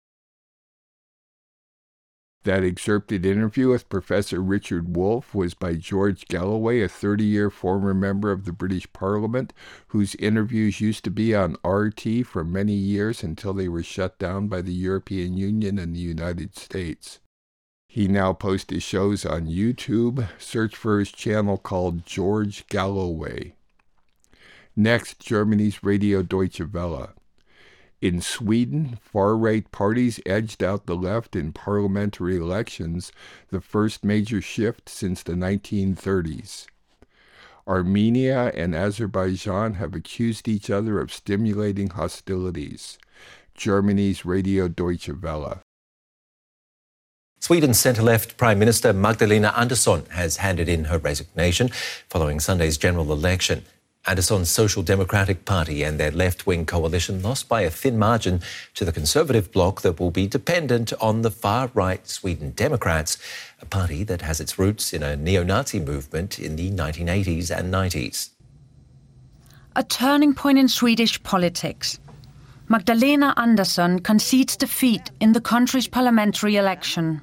That 2.44 2.62
excerpted 2.62 3.24
interview 3.24 3.70
with 3.70 3.88
Professor 3.88 4.42
Richard 4.42 4.94
Wolff 4.96 5.34
was 5.34 5.54
by 5.54 5.76
George 5.76 6.26
Galloway, 6.28 6.82
a 6.82 6.88
30 6.88 7.24
year 7.24 7.48
former 7.48 7.94
member 7.94 8.30
of 8.30 8.44
the 8.44 8.52
British 8.52 8.90
Parliament, 8.92 9.54
whose 9.88 10.14
interviews 10.16 10.78
used 10.78 11.04
to 11.04 11.10
be 11.10 11.34
on 11.34 11.56
RT 11.64 12.26
for 12.26 12.44
many 12.44 12.74
years 12.74 13.22
until 13.22 13.54
they 13.54 13.66
were 13.66 13.82
shut 13.82 14.18
down 14.18 14.48
by 14.48 14.60
the 14.60 14.74
European 14.74 15.38
Union 15.38 15.78
and 15.78 15.94
the 15.94 16.00
United 16.00 16.54
States. 16.54 17.18
He 17.88 18.08
now 18.08 18.34
posts 18.34 18.70
his 18.70 18.82
shows 18.82 19.24
on 19.24 19.46
YouTube. 19.46 20.28
Search 20.38 20.76
for 20.76 20.98
his 20.98 21.12
channel 21.12 21.56
called 21.56 22.04
George 22.04 22.66
Galloway. 22.66 23.54
Next, 24.76 25.18
Germany's 25.18 25.82
Radio 25.82 26.22
Deutsche 26.22 26.60
Welle. 26.60 27.14
In 28.04 28.20
Sweden, 28.20 28.98
far 29.00 29.34
right 29.34 29.72
parties 29.72 30.20
edged 30.26 30.62
out 30.62 30.84
the 30.84 30.94
left 30.94 31.34
in 31.34 31.54
parliamentary 31.54 32.36
elections, 32.36 33.10
the 33.48 33.62
first 33.62 34.04
major 34.04 34.42
shift 34.42 34.90
since 34.90 35.22
the 35.22 35.32
1930s. 35.32 36.66
Armenia 37.66 38.52
and 38.54 38.74
Azerbaijan 38.74 39.76
have 39.76 39.94
accused 39.94 40.48
each 40.48 40.68
other 40.68 41.00
of 41.00 41.14
stimulating 41.14 41.88
hostilities. 41.88 42.98
Germany's 43.54 44.26
Radio 44.26 44.68
Deutsche 44.68 45.08
Welle. 45.08 45.62
Sweden's 47.40 47.78
centre 47.78 48.02
left 48.02 48.36
Prime 48.36 48.58
Minister 48.58 48.92
Magdalena 48.92 49.54
Andersson 49.56 50.04
has 50.10 50.36
handed 50.36 50.68
in 50.68 50.84
her 50.84 50.98
resignation 50.98 51.68
following 52.10 52.38
Sunday's 52.38 52.76
general 52.76 53.10
election. 53.10 53.64
Andersson's 54.06 54.50
Social 54.50 54.82
Democratic 54.82 55.46
Party 55.46 55.82
and 55.82 55.98
their 55.98 56.10
left 56.10 56.46
wing 56.46 56.66
coalition 56.66 57.22
lost 57.22 57.48
by 57.48 57.62
a 57.62 57.70
thin 57.70 57.98
margin 57.98 58.42
to 58.74 58.84
the 58.84 58.92
Conservative 58.92 59.50
bloc 59.50 59.80
that 59.80 59.98
will 59.98 60.10
be 60.10 60.26
dependent 60.26 60.92
on 61.00 61.22
the 61.22 61.30
far 61.30 61.70
right 61.72 62.06
Sweden 62.06 62.50
Democrats, 62.50 63.16
a 63.62 63.66
party 63.66 64.04
that 64.04 64.20
has 64.20 64.40
its 64.40 64.58
roots 64.58 64.92
in 64.92 65.02
a 65.02 65.16
neo 65.16 65.42
Nazi 65.42 65.80
movement 65.80 66.38
in 66.38 66.56
the 66.56 66.70
1980s 66.70 67.50
and 67.50 67.72
90s. 67.72 68.30
A 69.74 69.82
turning 69.82 70.34
point 70.34 70.58
in 70.58 70.68
Swedish 70.68 71.22
politics. 71.22 71.98
Magdalena 72.68 73.34
Andersson 73.36 74.00
concedes 74.00 74.56
defeat 74.56 75.10
in 75.20 75.32
the 75.32 75.40
country's 75.40 75.88
parliamentary 75.88 76.56
election. 76.56 77.20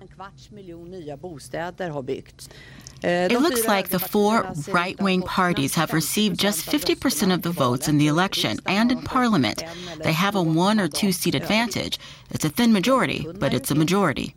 It 3.04 3.40
looks 3.40 3.66
like 3.66 3.90
the 3.90 4.00
four 4.00 4.46
right 4.68 5.00
wing 5.02 5.24
parties 5.24 5.74
have 5.76 5.94
received 5.94 6.40
just 6.40 6.66
50% 6.70 7.34
of 7.34 7.42
the 7.42 7.52
votes 7.52 7.88
in 7.88 7.98
the 7.98 8.08
election 8.08 8.60
and 8.68 8.92
in 8.92 9.02
parliament. 9.02 9.64
They 10.04 10.14
have 10.14 10.36
a 10.36 10.44
one 10.44 10.80
or 10.80 10.88
two 10.88 11.12
seat 11.12 11.36
advantage. 11.36 11.98
It's 12.30 12.46
a 12.46 12.50
thin 12.50 12.72
majority, 12.72 13.28
but 13.40 13.54
it's 13.54 13.72
a 13.72 13.76
majority. 13.76 14.36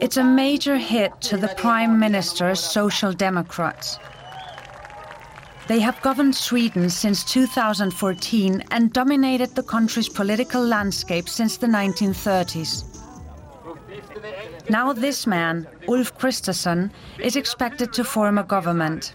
It's 0.00 0.16
a 0.16 0.24
major 0.24 0.76
hit 0.76 1.20
to 1.22 1.36
the 1.36 1.48
Prime 1.56 1.98
Minister's 1.98 2.60
Social 2.60 3.12
Democrats. 3.12 3.98
They 5.68 5.80
have 5.80 6.00
governed 6.00 6.36
Sweden 6.36 6.88
since 6.88 7.24
2014 7.24 8.64
and 8.70 8.92
dominated 8.92 9.54
the 9.54 9.64
country's 9.64 10.08
political 10.08 10.64
landscape 10.64 11.28
since 11.28 11.56
the 11.56 11.66
1930s. 11.66 12.95
Now 14.68 14.92
this 14.92 15.26
man, 15.26 15.66
Ulf 15.88 16.18
Kristersson, 16.18 16.90
is 17.20 17.36
expected 17.36 17.92
to 17.92 18.02
form 18.02 18.36
a 18.36 18.42
government. 18.42 19.14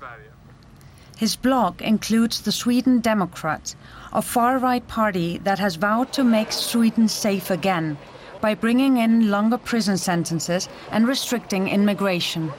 His 1.18 1.36
bloc 1.36 1.82
includes 1.82 2.42
the 2.42 2.52
Sweden 2.52 3.00
Democrats, 3.00 3.76
a 4.14 4.22
far-right 4.22 4.88
party 4.88 5.40
that 5.40 5.60
has 5.60 5.76
vowed 5.76 6.14
to 6.14 6.24
make 6.24 6.52
Sweden 6.52 7.08
safe 7.08 7.52
again 7.52 7.98
by 8.40 8.56
bringing 8.56 8.98
in 8.98 9.30
longer 9.30 9.58
prison 9.58 9.98
sentences 9.98 10.70
and 10.90 11.08
restricting 11.08 11.68
immigration. 11.68 12.52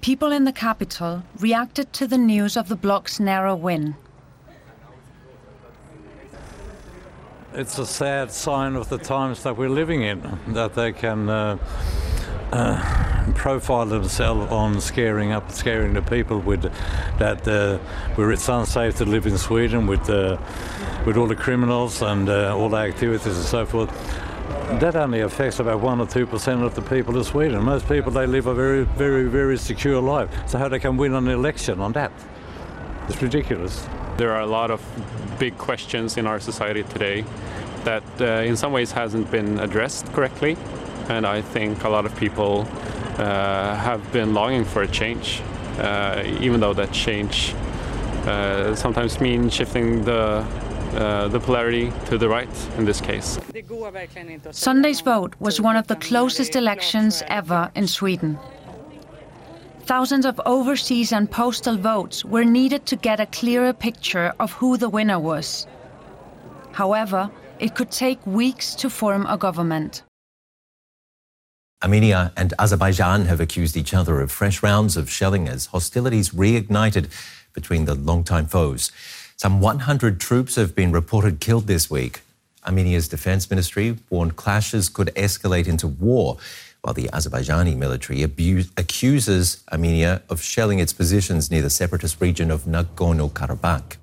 People 0.00 0.32
in 0.32 0.44
the 0.44 0.52
capital 0.52 1.22
reacted 1.38 1.92
to 1.92 2.06
the 2.06 2.18
news 2.18 2.56
of 2.56 2.68
the 2.68 2.76
bloc's 2.76 3.18
narrow 3.18 3.54
win. 3.54 3.96
It's 7.56 7.78
a 7.78 7.86
sad 7.86 8.30
sign 8.30 8.76
of 8.76 8.90
the 8.90 8.98
times 8.98 9.42
that 9.42 9.56
we're 9.56 9.70
living 9.70 10.02
in 10.02 10.20
that 10.48 10.74
they 10.74 10.92
can 10.92 11.28
uh, 11.30 11.56
uh, 12.52 13.32
profile 13.34 13.86
themselves 13.86 14.52
on 14.52 14.78
scaring 14.78 15.32
up, 15.32 15.50
scaring 15.50 15.94
the 15.94 16.02
people 16.02 16.38
with 16.38 16.62
that 17.18 17.48
uh, 17.48 17.78
where 18.16 18.30
it's 18.30 18.46
unsafe 18.48 18.96
to 18.96 19.06
live 19.06 19.26
in 19.26 19.38
Sweden 19.38 19.86
with 19.86 20.08
uh, 20.10 20.36
with 21.06 21.16
all 21.16 21.26
the 21.26 21.34
criminals 21.34 22.02
and 22.02 22.28
uh, 22.28 22.54
all 22.54 22.68
the 22.68 22.76
activities 22.76 23.36
and 23.36 23.46
so 23.46 23.64
forth. 23.64 23.90
That 24.80 24.94
only 24.94 25.20
affects 25.20 25.58
about 25.58 25.80
one 25.80 25.98
or 25.98 26.06
two 26.06 26.26
percent 26.26 26.62
of 26.62 26.74
the 26.74 26.82
people 26.82 27.16
of 27.16 27.26
Sweden. 27.26 27.64
Most 27.64 27.88
people 27.88 28.12
they 28.12 28.26
live 28.26 28.48
a 28.48 28.54
very, 28.54 28.84
very, 28.84 29.28
very 29.28 29.56
secure 29.56 30.02
life. 30.02 30.28
So 30.46 30.58
how 30.58 30.68
they 30.68 30.78
can 30.78 30.98
win 30.98 31.14
an 31.14 31.28
election 31.28 31.80
on 31.80 31.92
that? 31.92 32.12
It's 33.08 33.22
ridiculous. 33.22 33.86
There 34.16 34.32
are 34.32 34.40
a 34.40 34.46
lot 34.46 34.70
of 34.70 34.80
big 35.38 35.58
questions 35.58 36.16
in 36.16 36.26
our 36.26 36.40
society 36.40 36.84
today 36.84 37.24
that 37.84 38.02
uh, 38.20 38.24
in 38.48 38.56
some 38.56 38.72
ways 38.72 38.92
hasn't 38.92 39.30
been 39.30 39.60
addressed 39.60 40.10
correctly. 40.14 40.56
And 41.08 41.26
I 41.26 41.42
think 41.42 41.84
a 41.84 41.88
lot 41.88 42.06
of 42.06 42.16
people 42.16 42.66
uh, 43.18 43.76
have 43.76 44.00
been 44.12 44.32
longing 44.32 44.64
for 44.64 44.82
a 44.82 44.88
change, 44.88 45.42
uh, 45.78 46.22
even 46.40 46.60
though 46.60 46.74
that 46.74 46.92
change 46.92 47.54
uh, 48.26 48.74
sometimes 48.74 49.20
means 49.20 49.52
shifting 49.52 50.04
the 50.04 50.44
uh, 50.94 51.28
the 51.28 51.38
polarity 51.38 51.92
to 52.06 52.16
the 52.16 52.28
right 52.28 52.48
in 52.78 52.86
this 52.86 53.00
case. 53.02 53.38
Sunday's 54.50 55.02
vote 55.02 55.34
was 55.40 55.60
one 55.60 55.76
of 55.76 55.86
the 55.88 55.96
closest 55.96 56.56
elections 56.56 57.22
ever 57.26 57.70
in 57.74 57.86
Sweden. 57.86 58.38
Thousands 59.86 60.26
of 60.26 60.40
overseas 60.46 61.12
and 61.12 61.30
postal 61.30 61.76
votes 61.76 62.24
were 62.24 62.44
needed 62.44 62.86
to 62.86 62.96
get 62.96 63.20
a 63.20 63.26
clearer 63.26 63.72
picture 63.72 64.34
of 64.40 64.50
who 64.50 64.76
the 64.76 64.88
winner 64.88 65.20
was. 65.20 65.68
However, 66.72 67.30
it 67.60 67.76
could 67.76 67.92
take 67.92 68.18
weeks 68.26 68.74
to 68.76 68.90
form 68.90 69.26
a 69.26 69.38
government. 69.38 70.02
Armenia 71.84 72.32
and 72.36 72.52
Azerbaijan 72.58 73.26
have 73.26 73.40
accused 73.40 73.76
each 73.76 73.94
other 73.94 74.20
of 74.20 74.32
fresh 74.32 74.60
rounds 74.60 74.96
of 74.96 75.08
shelling 75.08 75.46
as 75.46 75.66
hostilities 75.66 76.30
reignited 76.30 77.08
between 77.52 77.84
the 77.84 77.94
longtime 77.94 78.46
foes. 78.46 78.90
Some 79.36 79.60
100 79.60 80.18
troops 80.18 80.56
have 80.56 80.74
been 80.74 80.90
reported 80.90 81.38
killed 81.38 81.68
this 81.68 81.88
week. 81.88 82.22
Armenia's 82.66 83.06
defense 83.06 83.48
ministry 83.48 83.96
warned 84.10 84.34
clashes 84.34 84.88
could 84.88 85.14
escalate 85.14 85.68
into 85.68 85.86
war, 85.86 86.38
while 86.86 86.94
the 86.94 87.10
Azerbaijani 87.12 87.76
military 87.76 88.22
abuse, 88.22 88.70
accuses 88.76 89.64
Armenia 89.72 90.22
of 90.30 90.40
shelling 90.40 90.78
its 90.78 90.92
positions 90.92 91.50
near 91.50 91.60
the 91.60 91.68
separatist 91.68 92.20
region 92.20 92.48
of 92.48 92.62
Nagorno 92.62 93.28
Karabakh. 93.28 93.96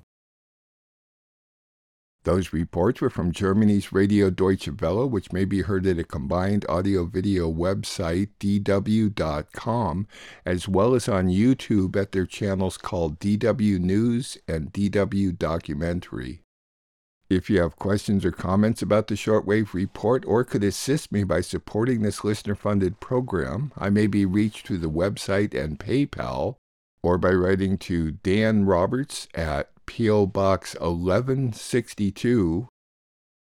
Those 2.24 2.52
reports 2.52 3.00
were 3.00 3.08
from 3.08 3.32
Germany's 3.32 3.90
Radio 3.90 4.28
Deutsche 4.28 4.68
Welle, 4.68 5.08
which 5.08 5.32
may 5.32 5.46
be 5.46 5.62
heard 5.62 5.86
at 5.86 5.98
a 5.98 6.04
combined 6.04 6.66
audio 6.68 7.06
video 7.06 7.50
website, 7.50 8.28
dw.com, 8.38 10.06
as 10.44 10.68
well 10.68 10.94
as 10.94 11.08
on 11.08 11.28
YouTube 11.28 11.96
at 11.96 12.12
their 12.12 12.26
channels 12.26 12.76
called 12.76 13.18
DW 13.18 13.78
News 13.78 14.36
and 14.46 14.74
DW 14.74 15.38
Documentary. 15.38 16.43
If 17.34 17.50
you 17.50 17.60
have 17.60 17.76
questions 17.76 18.24
or 18.24 18.30
comments 18.30 18.80
about 18.80 19.08
the 19.08 19.16
Shortwave 19.16 19.74
Report 19.74 20.24
or 20.24 20.44
could 20.44 20.62
assist 20.62 21.10
me 21.10 21.24
by 21.24 21.40
supporting 21.40 22.02
this 22.02 22.22
listener 22.22 22.54
funded 22.54 23.00
program, 23.00 23.72
I 23.76 23.90
may 23.90 24.06
be 24.06 24.24
reached 24.24 24.68
through 24.68 24.78
the 24.78 24.88
website 24.88 25.52
and 25.52 25.76
PayPal 25.76 26.54
or 27.02 27.18
by 27.18 27.32
writing 27.32 27.76
to 27.78 28.12
Dan 28.12 28.66
Roberts 28.66 29.26
at 29.34 29.72
P.O. 29.84 30.26
Box 30.26 30.74
1162, 30.74 32.68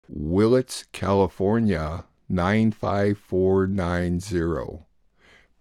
Willits, 0.08 0.84
California 0.92 2.04
95490. 2.28 4.86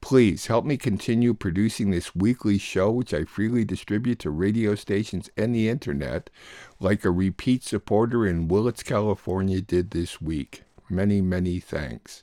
Please 0.03 0.47
help 0.47 0.65
me 0.65 0.75
continue 0.75 1.33
producing 1.33 1.89
this 1.89 2.13
weekly 2.13 2.57
show, 2.57 2.91
which 2.91 3.13
I 3.13 3.23
freely 3.23 3.63
distribute 3.63 4.19
to 4.19 4.31
radio 4.31 4.75
stations 4.75 5.29
and 5.37 5.55
the 5.55 5.69
internet, 5.69 6.29
like 6.77 7.05
a 7.05 7.09
repeat 7.09 7.63
supporter 7.63 8.27
in 8.27 8.49
Willits, 8.49 8.83
California 8.83 9.61
did 9.61 9.91
this 9.91 10.19
week. 10.19 10.63
Many, 10.89 11.21
many 11.21 11.61
thanks. 11.61 12.21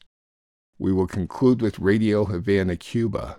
We 0.79 0.93
will 0.93 1.07
conclude 1.07 1.63
with 1.63 1.79
Radio 1.79 2.27
Havana, 2.27 2.77
Cuba. 2.77 3.39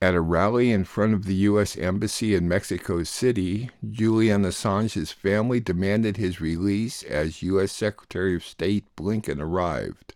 At 0.00 0.14
a 0.14 0.22
rally 0.22 0.70
in 0.70 0.84
front 0.84 1.12
of 1.12 1.26
the 1.26 1.34
U.S. 1.50 1.76
Embassy 1.76 2.34
in 2.34 2.48
Mexico 2.48 3.02
City, 3.02 3.68
Julian 3.86 4.44
Assange's 4.44 5.12
family 5.12 5.60
demanded 5.60 6.16
his 6.16 6.40
release 6.40 7.02
as 7.02 7.42
U.S. 7.42 7.70
Secretary 7.70 8.34
of 8.34 8.46
State 8.46 8.86
Blinken 8.96 9.40
arrived. 9.40 10.14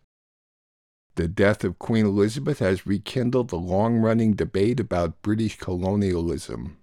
The 1.16 1.28
death 1.28 1.64
of 1.64 1.78
Queen 1.78 2.06
Elizabeth 2.06 2.60
has 2.60 2.86
rekindled 2.86 3.48
the 3.48 3.56
long 3.56 3.96
running 3.96 4.34
debate 4.34 4.80
about 4.80 5.22
British 5.22 5.58
colonialism. 5.58 6.76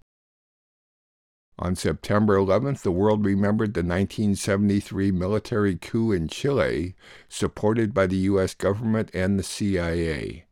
On 1.59 1.75
September 1.75 2.37
11th, 2.37 2.81
the 2.81 2.91
world 2.91 3.25
remembered 3.25 3.73
the 3.73 3.79
1973 3.79 5.11
military 5.11 5.75
coup 5.75 6.11
in 6.11 6.27
Chile, 6.27 6.95
supported 7.27 7.95
by 7.95 8.05
the 8.05 8.17
U.S. 8.17 8.53
government 8.53 9.09
and 9.13 9.39
the 9.39 9.43
CIA. 9.43 10.45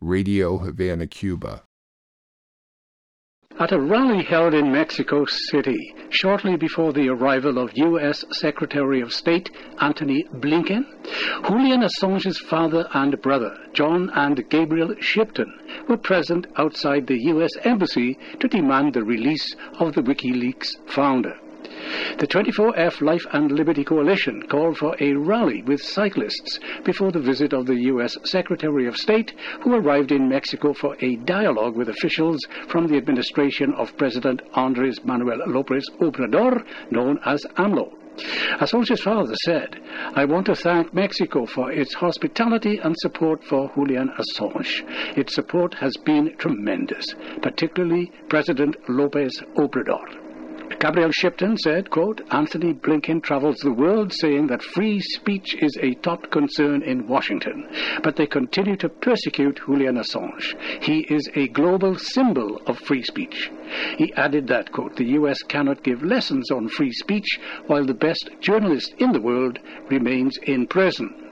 Radio 0.00 0.58
Havana, 0.58 1.08
Cuba. 1.08 1.64
At 3.56 3.70
a 3.70 3.80
rally 3.80 4.24
held 4.24 4.52
in 4.52 4.72
Mexico 4.72 5.24
City 5.26 5.94
shortly 6.10 6.56
before 6.56 6.92
the 6.92 7.08
arrival 7.08 7.56
of 7.58 7.70
U.S. 7.76 8.24
Secretary 8.32 9.00
of 9.00 9.12
State 9.12 9.48
Antony 9.80 10.24
Blinken, 10.40 10.84
Julian 11.46 11.82
Assange's 11.84 12.38
father 12.38 12.88
and 12.94 13.22
brother, 13.22 13.56
John 13.72 14.10
and 14.16 14.48
Gabriel 14.48 14.96
Shipton, 14.98 15.54
were 15.88 15.96
present 15.96 16.48
outside 16.56 17.06
the 17.06 17.22
U.S. 17.26 17.50
Embassy 17.62 18.18
to 18.40 18.48
demand 18.48 18.92
the 18.92 19.04
release 19.04 19.54
of 19.78 19.94
the 19.94 20.02
WikiLeaks 20.02 20.70
founder. 20.88 21.38
The 22.18 22.26
24F 22.26 23.00
Life 23.00 23.26
and 23.32 23.50
Liberty 23.50 23.84
Coalition 23.84 24.42
called 24.48 24.78
for 24.78 24.96
a 25.00 25.14
rally 25.14 25.62
with 25.62 25.82
cyclists 25.82 26.60
before 26.84 27.10
the 27.10 27.20
visit 27.20 27.52
of 27.52 27.66
the 27.66 27.82
U.S. 27.86 28.16
Secretary 28.24 28.86
of 28.86 28.96
State, 28.96 29.34
who 29.62 29.74
arrived 29.74 30.12
in 30.12 30.28
Mexico 30.28 30.72
for 30.72 30.96
a 31.00 31.16
dialogue 31.16 31.76
with 31.76 31.88
officials 31.88 32.40
from 32.68 32.86
the 32.86 32.96
administration 32.96 33.72
of 33.74 33.96
President 33.96 34.42
Andres 34.54 35.04
Manuel 35.04 35.42
Lopez 35.46 35.88
Obrador, 36.00 36.64
known 36.90 37.18
as 37.24 37.44
AMLO. 37.56 37.92
Assange's 38.60 39.00
father 39.00 39.34
said, 39.44 39.80
I 40.14 40.24
want 40.24 40.46
to 40.46 40.54
thank 40.54 40.94
Mexico 40.94 41.46
for 41.46 41.72
its 41.72 41.94
hospitality 41.94 42.78
and 42.78 42.94
support 42.98 43.42
for 43.42 43.72
Julian 43.74 44.10
Assange. 44.18 44.82
Its 45.18 45.34
support 45.34 45.74
has 45.74 45.96
been 46.04 46.36
tremendous, 46.38 47.04
particularly 47.42 48.12
President 48.28 48.76
Lopez 48.88 49.42
Obrador. 49.56 50.23
Gabriel 50.80 51.12
Shipton 51.12 51.56
said, 51.56 51.88
quote, 51.90 52.20
Antony 52.30 52.74
Blinken 52.74 53.22
travels 53.22 53.56
the 53.56 53.72
world 53.72 54.12
saying 54.12 54.48
that 54.48 54.62
free 54.62 55.00
speech 55.00 55.54
is 55.60 55.76
a 55.80 55.94
top 55.94 56.30
concern 56.30 56.82
in 56.82 57.08
Washington, 57.08 57.68
but 58.02 58.16
they 58.16 58.26
continue 58.26 58.76
to 58.76 58.88
persecute 58.88 59.60
Julian 59.64 59.96
Assange. 59.96 60.54
He 60.82 61.00
is 61.08 61.28
a 61.34 61.48
global 61.48 61.96
symbol 61.96 62.60
of 62.66 62.78
free 62.78 63.02
speech. 63.02 63.50
He 63.96 64.12
added 64.14 64.46
that, 64.48 64.72
quote, 64.72 64.96
the 64.96 65.12
U.S. 65.18 65.42
cannot 65.42 65.82
give 65.82 66.02
lessons 66.02 66.50
on 66.50 66.68
free 66.68 66.92
speech 66.92 67.38
while 67.66 67.86
the 67.86 67.94
best 67.94 68.30
journalist 68.40 68.94
in 68.98 69.12
the 69.12 69.20
world 69.20 69.58
remains 69.88 70.36
in 70.42 70.66
prison. 70.66 71.23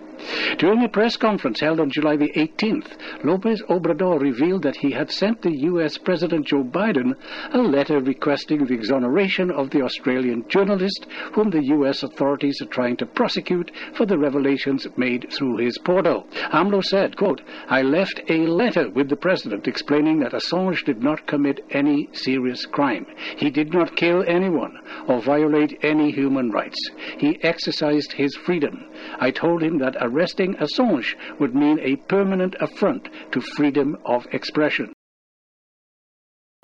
During 0.59 0.85
a 0.85 0.89
press 0.89 1.17
conference 1.17 1.61
held 1.61 1.81
on 1.81 1.91
July 1.91 2.17
the 2.17 2.31
18th, 2.37 3.25
Lopez 3.25 3.63
Obrador 3.69 4.21
revealed 4.21 4.63
that 4.63 4.77
he 4.77 4.93
had 4.93 5.11
sent 5.11 5.43
the 5.43 5.57
U.S. 5.63 5.99
President 5.99 6.47
Joe 6.47 6.63
Biden 6.63 7.15
a 7.53 7.59
letter 7.59 8.01
requesting 8.01 8.65
the 8.65 8.75
exoneration 8.75 9.51
of 9.51 9.71
the 9.71 9.83
Australian 9.83 10.47
journalist 10.49 11.07
whom 11.33 11.51
the 11.51 11.65
U.S. 11.65 12.03
authorities 12.03 12.61
are 12.63 12.67
trying 12.67 12.97
to 12.99 13.07
prosecute 13.07 13.73
for 13.95 14.07
the 14.07 14.19
revelations 14.19 14.87
made 14.97 15.33
through 15.33 15.57
his 15.57 15.79
portal. 15.79 16.27
AMLO 16.53 16.83
said, 16.85 17.17
quote, 17.17 17.41
I 17.69 17.83
left 17.83 18.21
a 18.29 18.47
letter 18.47 18.89
with 18.89 19.09
the 19.09 19.17
President 19.17 19.67
explaining 19.67 20.21
that 20.21 20.33
Assange 20.33 20.85
did 20.85 21.03
not 21.03 21.27
commit 21.27 21.65
any 21.71 22.09
serious 22.13 22.67
crime. 22.67 23.07
He 23.37 23.51
did 23.51 23.73
not 23.73 23.97
kill 23.97 24.23
anyone 24.27 24.79
or 25.09 25.21
violate 25.21 25.79
any 25.83 26.11
human 26.11 26.51
rights. 26.51 26.79
He 27.19 27.43
exercised 27.43 28.13
his 28.13 28.37
freedom. 28.37 28.85
I 29.19 29.31
told 29.31 29.63
him 29.63 29.79
that 29.79 29.97
arresting 30.13 30.55
Assange 30.57 31.15
would 31.41 31.55
mean 31.55 31.79
a 31.81 31.97
permanent 31.97 32.55
affront 32.61 33.09
to 33.33 33.41
freedom 33.41 33.97
of 34.05 34.27
expression. 34.33 34.93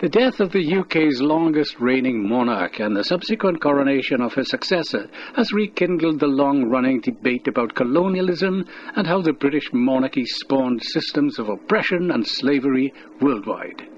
The 0.01 0.09
death 0.09 0.39
of 0.39 0.53
the 0.53 0.77
UK's 0.77 1.21
longest 1.21 1.81
reigning 1.81 2.29
monarch 2.29 2.79
and 2.79 2.95
the 2.95 3.03
subsequent 3.03 3.61
coronation 3.61 4.21
of 4.21 4.33
his 4.33 4.49
successor 4.49 5.09
has 5.35 5.53
rekindled 5.53 6.21
the 6.21 6.29
long 6.29 6.71
running 6.71 7.01
debate 7.01 7.49
about 7.49 7.75
colonialism 7.75 8.65
and 8.95 9.09
how 9.09 9.23
the 9.23 9.33
British 9.33 9.73
monarchy 9.73 10.25
spawned 10.25 10.85
systems 10.85 11.41
of 11.41 11.49
oppression 11.49 12.13
and 12.13 12.25
slavery 12.25 12.93
worldwide. 13.21 13.89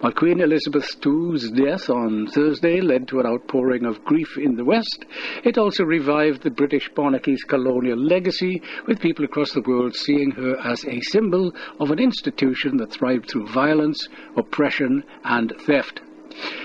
While 0.00 0.12
Queen 0.12 0.40
Elizabeth 0.40 0.96
II's 1.04 1.50
death 1.50 1.90
on 1.90 2.26
Thursday 2.28 2.80
led 2.80 3.06
to 3.08 3.20
an 3.20 3.26
outpouring 3.26 3.84
of 3.84 4.04
grief 4.04 4.38
in 4.38 4.56
the 4.56 4.64
West, 4.64 5.04
it 5.44 5.58
also 5.58 5.84
revived 5.84 6.42
the 6.42 6.50
British 6.50 6.90
monarchy's 6.96 7.44
colonial 7.44 7.98
legacy, 7.98 8.62
with 8.86 9.00
people 9.00 9.24
across 9.24 9.52
the 9.52 9.60
world 9.62 9.94
seeing 9.94 10.30
her 10.32 10.56
as 10.58 10.84
a 10.84 11.00
symbol 11.00 11.54
of 11.80 11.90
an 11.90 11.98
institution 11.98 12.76
that 12.78 12.92
thrived 12.92 13.28
through 13.28 13.46
violence, 13.46 14.08
oppression, 14.36 15.04
and 15.24 15.52
theft. 15.60 16.00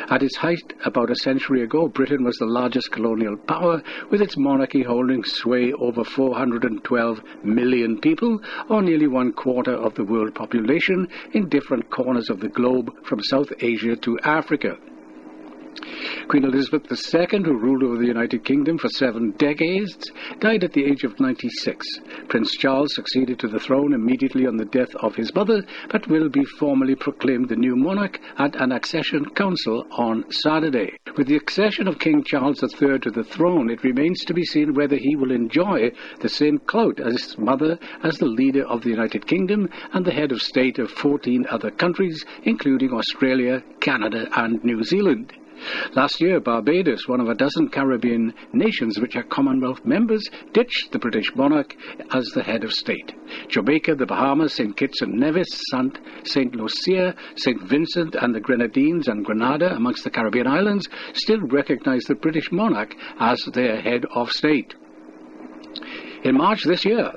At 0.10 0.22
its 0.22 0.36
height, 0.38 0.74
about 0.86 1.10
a 1.10 1.16
century 1.16 1.62
ago, 1.64 1.88
Britain 1.88 2.24
was 2.24 2.38
the 2.38 2.46
largest 2.46 2.92
colonial 2.92 3.38
power, 3.38 3.82
with 4.10 4.22
its 4.22 4.38
monarchy 4.38 4.84
holding 4.84 5.24
sway 5.24 5.74
over 5.74 6.04
412 6.04 7.22
million 7.44 8.00
people, 8.00 8.42
or 8.70 8.82
nearly 8.82 9.08
one 9.08 9.32
quarter 9.32 9.74
of 9.74 9.96
the 9.96 10.04
world 10.04 10.36
population, 10.36 11.08
in 11.32 11.50
different 11.50 11.90
corners 11.90 12.30
of 12.30 12.40
the 12.40 12.50
globe, 12.50 12.94
from 13.04 13.24
South 13.24 13.52
Asia 13.60 13.96
to 13.96 14.20
Africa. 14.20 14.78
Queen 16.30 16.46
Elizabeth 16.46 16.90
II, 16.90 17.44
who 17.44 17.58
ruled 17.58 17.84
over 17.84 17.98
the 17.98 18.08
United 18.08 18.46
Kingdom 18.46 18.78
for 18.78 18.88
seven 18.88 19.32
decades, 19.32 20.10
died 20.40 20.64
at 20.64 20.72
the 20.74 20.86
age 20.86 21.04
of 21.04 21.20
96. 21.20 21.86
Prince 22.30 22.52
Charles 22.56 22.96
succeeded 22.96 23.38
to 23.40 23.48
the 23.48 23.60
throne 23.60 23.94
immediately 23.94 24.48
on 24.48 24.56
the 24.56 24.66
death 24.66 24.96
of 24.96 25.16
his 25.16 25.36
mother, 25.36 25.62
but 25.90 26.08
will 26.08 26.30
be 26.30 26.46
formally 26.58 26.96
proclaimed 26.96 27.50
the 27.50 27.56
new 27.56 27.76
monarch 27.76 28.20
at 28.38 28.56
an 28.56 28.72
accession 28.72 29.26
council 29.32 29.86
on 29.92 30.24
Saturday. 30.32 30.98
With 31.18 31.28
the 31.28 31.36
accession 31.36 31.88
of 31.88 32.00
King 32.00 32.24
Charles 32.24 32.64
III 32.64 33.00
to 33.00 33.12
the 33.12 33.24
throne, 33.24 33.70
it 33.70 33.84
remains 33.84 34.24
to 34.26 34.34
be 34.34 34.46
seen 34.46 34.74
whether 34.74 34.96
he 34.96 35.16
will 35.16 35.32
enjoy 35.32 35.92
the 36.22 36.30
same 36.30 36.60
clout 36.60 37.00
as 37.00 37.22
his 37.22 37.38
mother 37.38 37.78
as 38.04 38.18
the 38.18 38.26
leader 38.26 38.66
of 38.66 38.82
the 38.84 38.90
United 38.90 39.28
Kingdom 39.28 39.70
and 39.92 40.06
the 40.06 40.14
head 40.14 40.32
of 40.32 40.42
state 40.42 40.80
of 40.80 40.90
14 40.90 41.46
other 41.50 41.70
countries, 41.72 42.26
including 42.44 42.94
Australia, 42.94 43.62
Canada, 43.82 44.30
and 44.36 44.64
New 44.64 44.84
Zealand. 44.84 45.34
Last 45.96 46.20
year, 46.22 46.40
Barbados, 46.40 47.08
one 47.08 47.20
of 47.20 47.30
a 47.30 47.36
dozen 47.36 47.70
Caribbean 47.70 48.34
nations 48.52 49.00
which 49.00 49.16
are 49.16 49.24
Commonwealth 49.24 49.86
members, 49.86 50.24
ditched 50.54 50.92
the 50.92 51.00
British 51.00 51.36
monarch 51.36 51.76
as 52.12 52.26
the 52.34 52.44
head 52.44 52.64
of 52.64 52.72
state. 52.72 53.14
Jamaica, 53.50 53.96
the 53.96 54.06
Bahamas, 54.06 54.54
St. 54.54 54.76
Kitts 54.76 55.02
and 55.02 55.14
Nevis, 55.14 55.48
St. 56.24 56.56
Lucia, 56.56 57.16
St. 57.36 57.62
Vincent, 57.64 58.16
and 58.16 58.34
the 58.34 58.40
Grenadines 58.40 59.08
and 59.08 59.26
Grenada, 59.26 59.76
amongst 59.76 60.04
the 60.04 60.10
Caribbean 60.10 60.48
islands, 60.48 60.88
still 61.14 61.42
recognize 61.42 62.04
the 62.04 62.16
British 62.16 62.52
monarch 62.52 62.96
as 63.20 63.44
their 63.54 63.82
head 63.82 64.06
of 64.14 64.30
state. 64.30 64.76
In 66.24 66.38
March 66.38 66.64
this 66.64 66.86
year, 66.86 67.12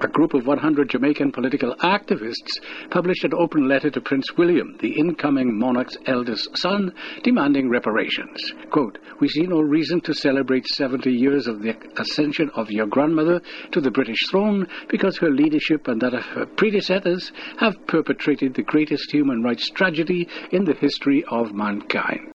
a 0.00 0.08
group 0.08 0.34
of 0.34 0.46
100 0.46 0.88
Jamaican 0.90 1.32
political 1.32 1.74
activists 1.76 2.60
published 2.90 3.24
an 3.24 3.34
open 3.34 3.68
letter 3.68 3.90
to 3.90 4.00
Prince 4.00 4.36
William, 4.36 4.76
the 4.80 4.98
incoming 4.98 5.58
monarch's 5.58 5.96
eldest 6.06 6.48
son, 6.56 6.92
demanding 7.22 7.68
reparations. 7.68 8.52
Quote, 8.70 8.98
We 9.20 9.28
see 9.28 9.46
no 9.46 9.60
reason 9.60 10.00
to 10.02 10.14
celebrate 10.14 10.66
70 10.66 11.10
years 11.10 11.46
of 11.46 11.62
the 11.62 11.76
ascension 11.98 12.50
of 12.54 12.70
your 12.70 12.86
grandmother 12.86 13.40
to 13.72 13.80
the 13.80 13.90
British 13.90 14.20
throne 14.30 14.66
because 14.88 15.18
her 15.18 15.30
leadership 15.30 15.88
and 15.88 16.00
that 16.00 16.14
of 16.14 16.24
her 16.24 16.46
predecessors 16.46 17.32
have 17.58 17.86
perpetrated 17.86 18.54
the 18.54 18.62
greatest 18.62 19.10
human 19.10 19.42
rights 19.42 19.68
tragedy 19.70 20.28
in 20.50 20.64
the 20.64 20.74
history 20.74 21.24
of 21.30 21.52
mankind. 21.52 22.32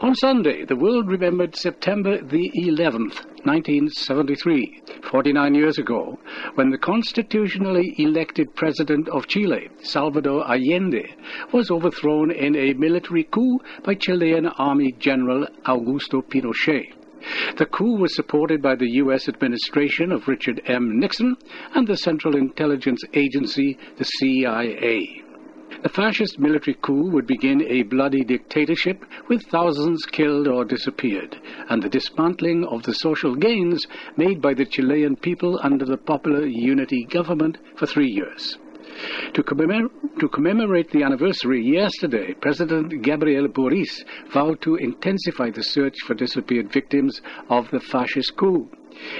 On 0.00 0.14
Sunday, 0.14 0.64
the 0.64 0.76
world 0.76 1.08
remembered 1.08 1.54
September 1.54 2.22
the 2.22 2.50
11th, 2.56 3.26
1973, 3.44 4.82
49 5.02 5.54
years 5.54 5.78
ago, 5.78 6.18
when 6.54 6.70
the 6.70 6.78
constitutionally 6.78 7.94
elected 7.98 8.54
president 8.54 9.08
of 9.10 9.26
Chile, 9.26 9.68
Salvador 9.82 10.44
Allende, 10.50 11.14
was 11.52 11.70
overthrown 11.70 12.30
in 12.30 12.56
a 12.56 12.72
military 12.74 13.24
coup 13.24 13.60
by 13.82 13.94
Chilean 13.94 14.46
Army 14.46 14.92
General 14.92 15.46
Augusto 15.66 16.22
Pinochet. 16.22 16.94
The 17.56 17.66
coup 17.66 17.96
was 17.96 18.14
supported 18.14 18.62
by 18.62 18.74
the 18.74 18.90
U.S. 19.02 19.28
administration 19.28 20.12
of 20.12 20.28
Richard 20.28 20.62
M. 20.66 20.98
Nixon 20.98 21.36
and 21.74 21.86
the 21.86 21.96
Central 21.96 22.36
Intelligence 22.36 23.02
Agency, 23.12 23.76
the 23.96 24.04
CIA. 24.04 25.24
The 25.80 25.88
fascist 25.88 26.40
military 26.40 26.76
coup 26.82 27.08
would 27.10 27.26
begin 27.26 27.62
a 27.62 27.82
bloody 27.84 28.24
dictatorship 28.24 29.04
with 29.28 29.44
thousands 29.44 30.04
killed 30.06 30.48
or 30.48 30.64
disappeared, 30.64 31.36
and 31.68 31.80
the 31.80 31.88
dismantling 31.88 32.64
of 32.64 32.82
the 32.82 32.94
social 32.94 33.36
gains 33.36 33.86
made 34.16 34.42
by 34.42 34.54
the 34.54 34.64
Chilean 34.64 35.14
people 35.14 35.60
under 35.62 35.84
the 35.84 35.96
Popular 35.96 36.46
Unity 36.46 37.04
government 37.04 37.58
for 37.76 37.86
three 37.86 38.10
years. 38.10 38.58
To, 39.34 39.42
commemor- 39.44 39.90
to, 40.18 40.28
commemorate 40.28 40.90
the 40.90 41.04
anniversary 41.04 41.64
yesterday, 41.64 42.34
President 42.34 43.00
Gabriel 43.02 43.46
Boric 43.46 43.90
vowed 44.32 44.60
to 44.62 44.74
intensify 44.74 45.50
the 45.50 45.62
search 45.62 45.94
for 46.06 46.14
disappeared 46.14 46.72
victims 46.72 47.22
of 47.48 47.70
the 47.70 47.78
fascist 47.78 48.36
coup. 48.36 48.68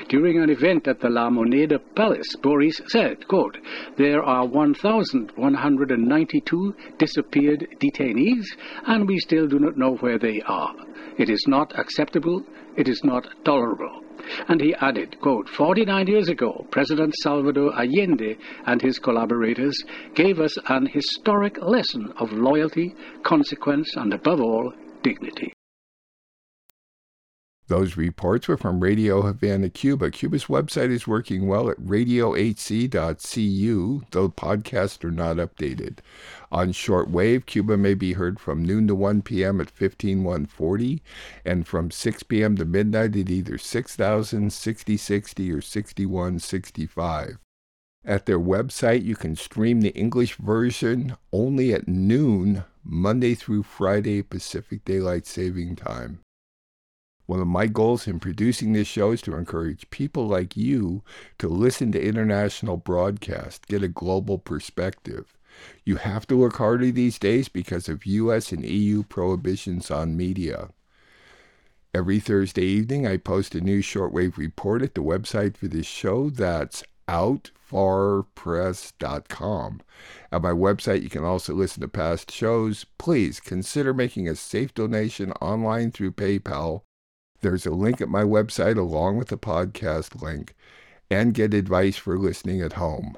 During 0.08 0.42
an 0.42 0.50
event 0.50 0.88
at 0.88 1.00
the 1.00 1.08
La 1.08 1.30
Moneda 1.30 1.78
Palace, 1.94 2.36
Boric 2.42 2.74
said, 2.88 3.28
quote, 3.28 3.58
There 3.96 4.22
are 4.22 4.46
1,192 4.46 6.74
disappeared 6.98 7.68
detainees, 7.78 8.44
and 8.86 9.06
we 9.06 9.18
still 9.18 9.46
do 9.46 9.58
not 9.58 9.76
know 9.76 9.96
where 9.96 10.18
they 10.18 10.40
are. 10.42 10.74
It 11.16 11.28
is 11.28 11.44
not 11.46 11.78
acceptable. 11.78 12.44
It 12.76 12.88
is 12.88 13.02
not 13.04 13.26
tolerable. 13.44 14.02
And 14.48 14.60
he 14.60 14.74
added, 14.74 15.20
quote, 15.20 15.48
49 15.48 16.06
years 16.06 16.28
ago, 16.28 16.66
President 16.70 17.14
Salvador 17.22 17.74
Allende 17.74 18.36
and 18.66 18.80
his 18.80 18.98
collaborators 18.98 19.82
gave 20.14 20.40
us 20.40 20.56
an 20.68 20.86
historic 20.86 21.62
lesson 21.62 22.12
of 22.18 22.32
loyalty, 22.32 22.94
consequence, 23.22 23.94
and 23.96 24.14
above 24.14 24.40
all, 24.40 24.72
dignity. 25.02 25.52
Those 27.68 27.96
reports 27.98 28.48
were 28.48 28.56
from 28.56 28.80
Radio 28.80 29.20
Havana, 29.20 29.68
Cuba. 29.68 30.10
Cuba's 30.10 30.46
website 30.46 30.90
is 30.90 31.06
working 31.06 31.46
well 31.46 31.68
at 31.68 31.76
radiohc.cu, 31.78 32.92
though 34.10 34.28
podcasts 34.30 35.04
are 35.04 35.10
not 35.10 35.36
updated. 35.36 35.98
On 36.50 36.72
shortwave, 36.72 37.44
Cuba 37.44 37.76
may 37.76 37.92
be 37.92 38.14
heard 38.14 38.40
from 38.40 38.64
noon 38.64 38.88
to 38.88 38.94
1 38.94 39.20
p.m. 39.20 39.60
at 39.60 39.68
15140 39.68 41.02
and 41.44 41.66
from 41.66 41.90
6 41.90 42.22
p.m. 42.22 42.56
to 42.56 42.64
midnight 42.64 43.14
at 43.14 43.28
either 43.28 43.58
6000, 43.58 44.50
6060, 44.50 45.52
or 45.52 45.60
6165. 45.60 47.38
At 48.02 48.24
their 48.24 48.40
website, 48.40 49.04
you 49.04 49.14
can 49.14 49.36
stream 49.36 49.82
the 49.82 49.90
English 49.90 50.36
version 50.36 51.18
only 51.34 51.74
at 51.74 51.86
noon, 51.86 52.64
Monday 52.82 53.34
through 53.34 53.64
Friday, 53.64 54.22
Pacific 54.22 54.86
Daylight 54.86 55.26
Saving 55.26 55.76
Time. 55.76 56.20
One 57.28 57.40
of 57.40 57.46
my 57.46 57.66
goals 57.66 58.08
in 58.08 58.18
producing 58.20 58.72
this 58.72 58.88
show 58.88 59.10
is 59.10 59.20
to 59.22 59.36
encourage 59.36 59.90
people 59.90 60.26
like 60.26 60.56
you 60.56 61.02
to 61.36 61.46
listen 61.46 61.92
to 61.92 62.02
international 62.02 62.78
broadcast, 62.78 63.66
get 63.66 63.82
a 63.82 63.88
global 63.88 64.38
perspective. 64.38 65.36
You 65.84 65.96
have 65.96 66.26
to 66.28 66.36
look 66.36 66.56
harder 66.56 66.90
these 66.90 67.18
days 67.18 67.50
because 67.50 67.86
of 67.86 68.06
US 68.06 68.50
and 68.50 68.64
EU 68.64 69.02
prohibitions 69.02 69.90
on 69.90 70.16
media. 70.16 70.70
Every 71.92 72.18
Thursday 72.18 72.64
evening, 72.64 73.06
I 73.06 73.18
post 73.18 73.54
a 73.54 73.60
new 73.60 73.82
shortwave 73.82 74.38
report 74.38 74.80
at 74.80 74.94
the 74.94 75.02
website 75.02 75.58
for 75.58 75.68
this 75.68 75.84
show. 75.84 76.30
That's 76.30 76.82
outfarpress.com. 77.10 79.80
At 80.32 80.40
my 80.40 80.52
website, 80.52 81.02
you 81.02 81.10
can 81.10 81.24
also 81.24 81.52
listen 81.52 81.82
to 81.82 81.88
past 81.88 82.30
shows. 82.30 82.86
Please 82.96 83.38
consider 83.38 83.92
making 83.92 84.26
a 84.26 84.34
safe 84.34 84.72
donation 84.72 85.32
online 85.32 85.90
through 85.90 86.12
PayPal 86.12 86.84
there's 87.40 87.66
a 87.66 87.70
link 87.70 88.00
at 88.00 88.08
my 88.08 88.22
website 88.22 88.76
along 88.76 89.16
with 89.16 89.28
the 89.28 89.38
podcast 89.38 90.20
link, 90.20 90.54
and 91.10 91.34
get 91.34 91.54
advice 91.54 91.96
for 91.96 92.18
listening 92.18 92.60
at 92.60 92.74
home. 92.74 93.16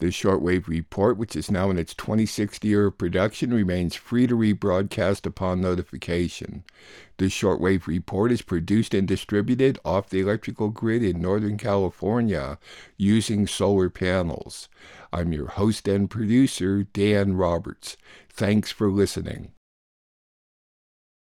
The 0.00 0.06
shortwave 0.06 0.68
report, 0.68 1.18
which 1.18 1.34
is 1.34 1.50
now 1.50 1.70
in 1.70 1.78
its 1.78 1.92
26th 1.92 2.62
year 2.62 2.86
of 2.86 2.98
production, 2.98 3.52
remains 3.52 3.96
free 3.96 4.28
to 4.28 4.36
rebroadcast 4.36 5.26
upon 5.26 5.60
notification. 5.60 6.62
The 7.16 7.26
shortwave 7.26 7.88
report 7.88 8.30
is 8.30 8.40
produced 8.40 8.94
and 8.94 9.08
distributed 9.08 9.80
off 9.84 10.08
the 10.08 10.20
electrical 10.20 10.68
grid 10.68 11.02
in 11.02 11.20
Northern 11.20 11.58
California 11.58 12.58
using 12.96 13.48
solar 13.48 13.90
panels. 13.90 14.68
I'm 15.12 15.32
your 15.32 15.48
host 15.48 15.88
and 15.88 16.08
producer, 16.08 16.84
Dan 16.84 17.36
Roberts. 17.36 17.96
Thanks 18.30 18.70
for 18.70 18.92
listening. 18.92 19.50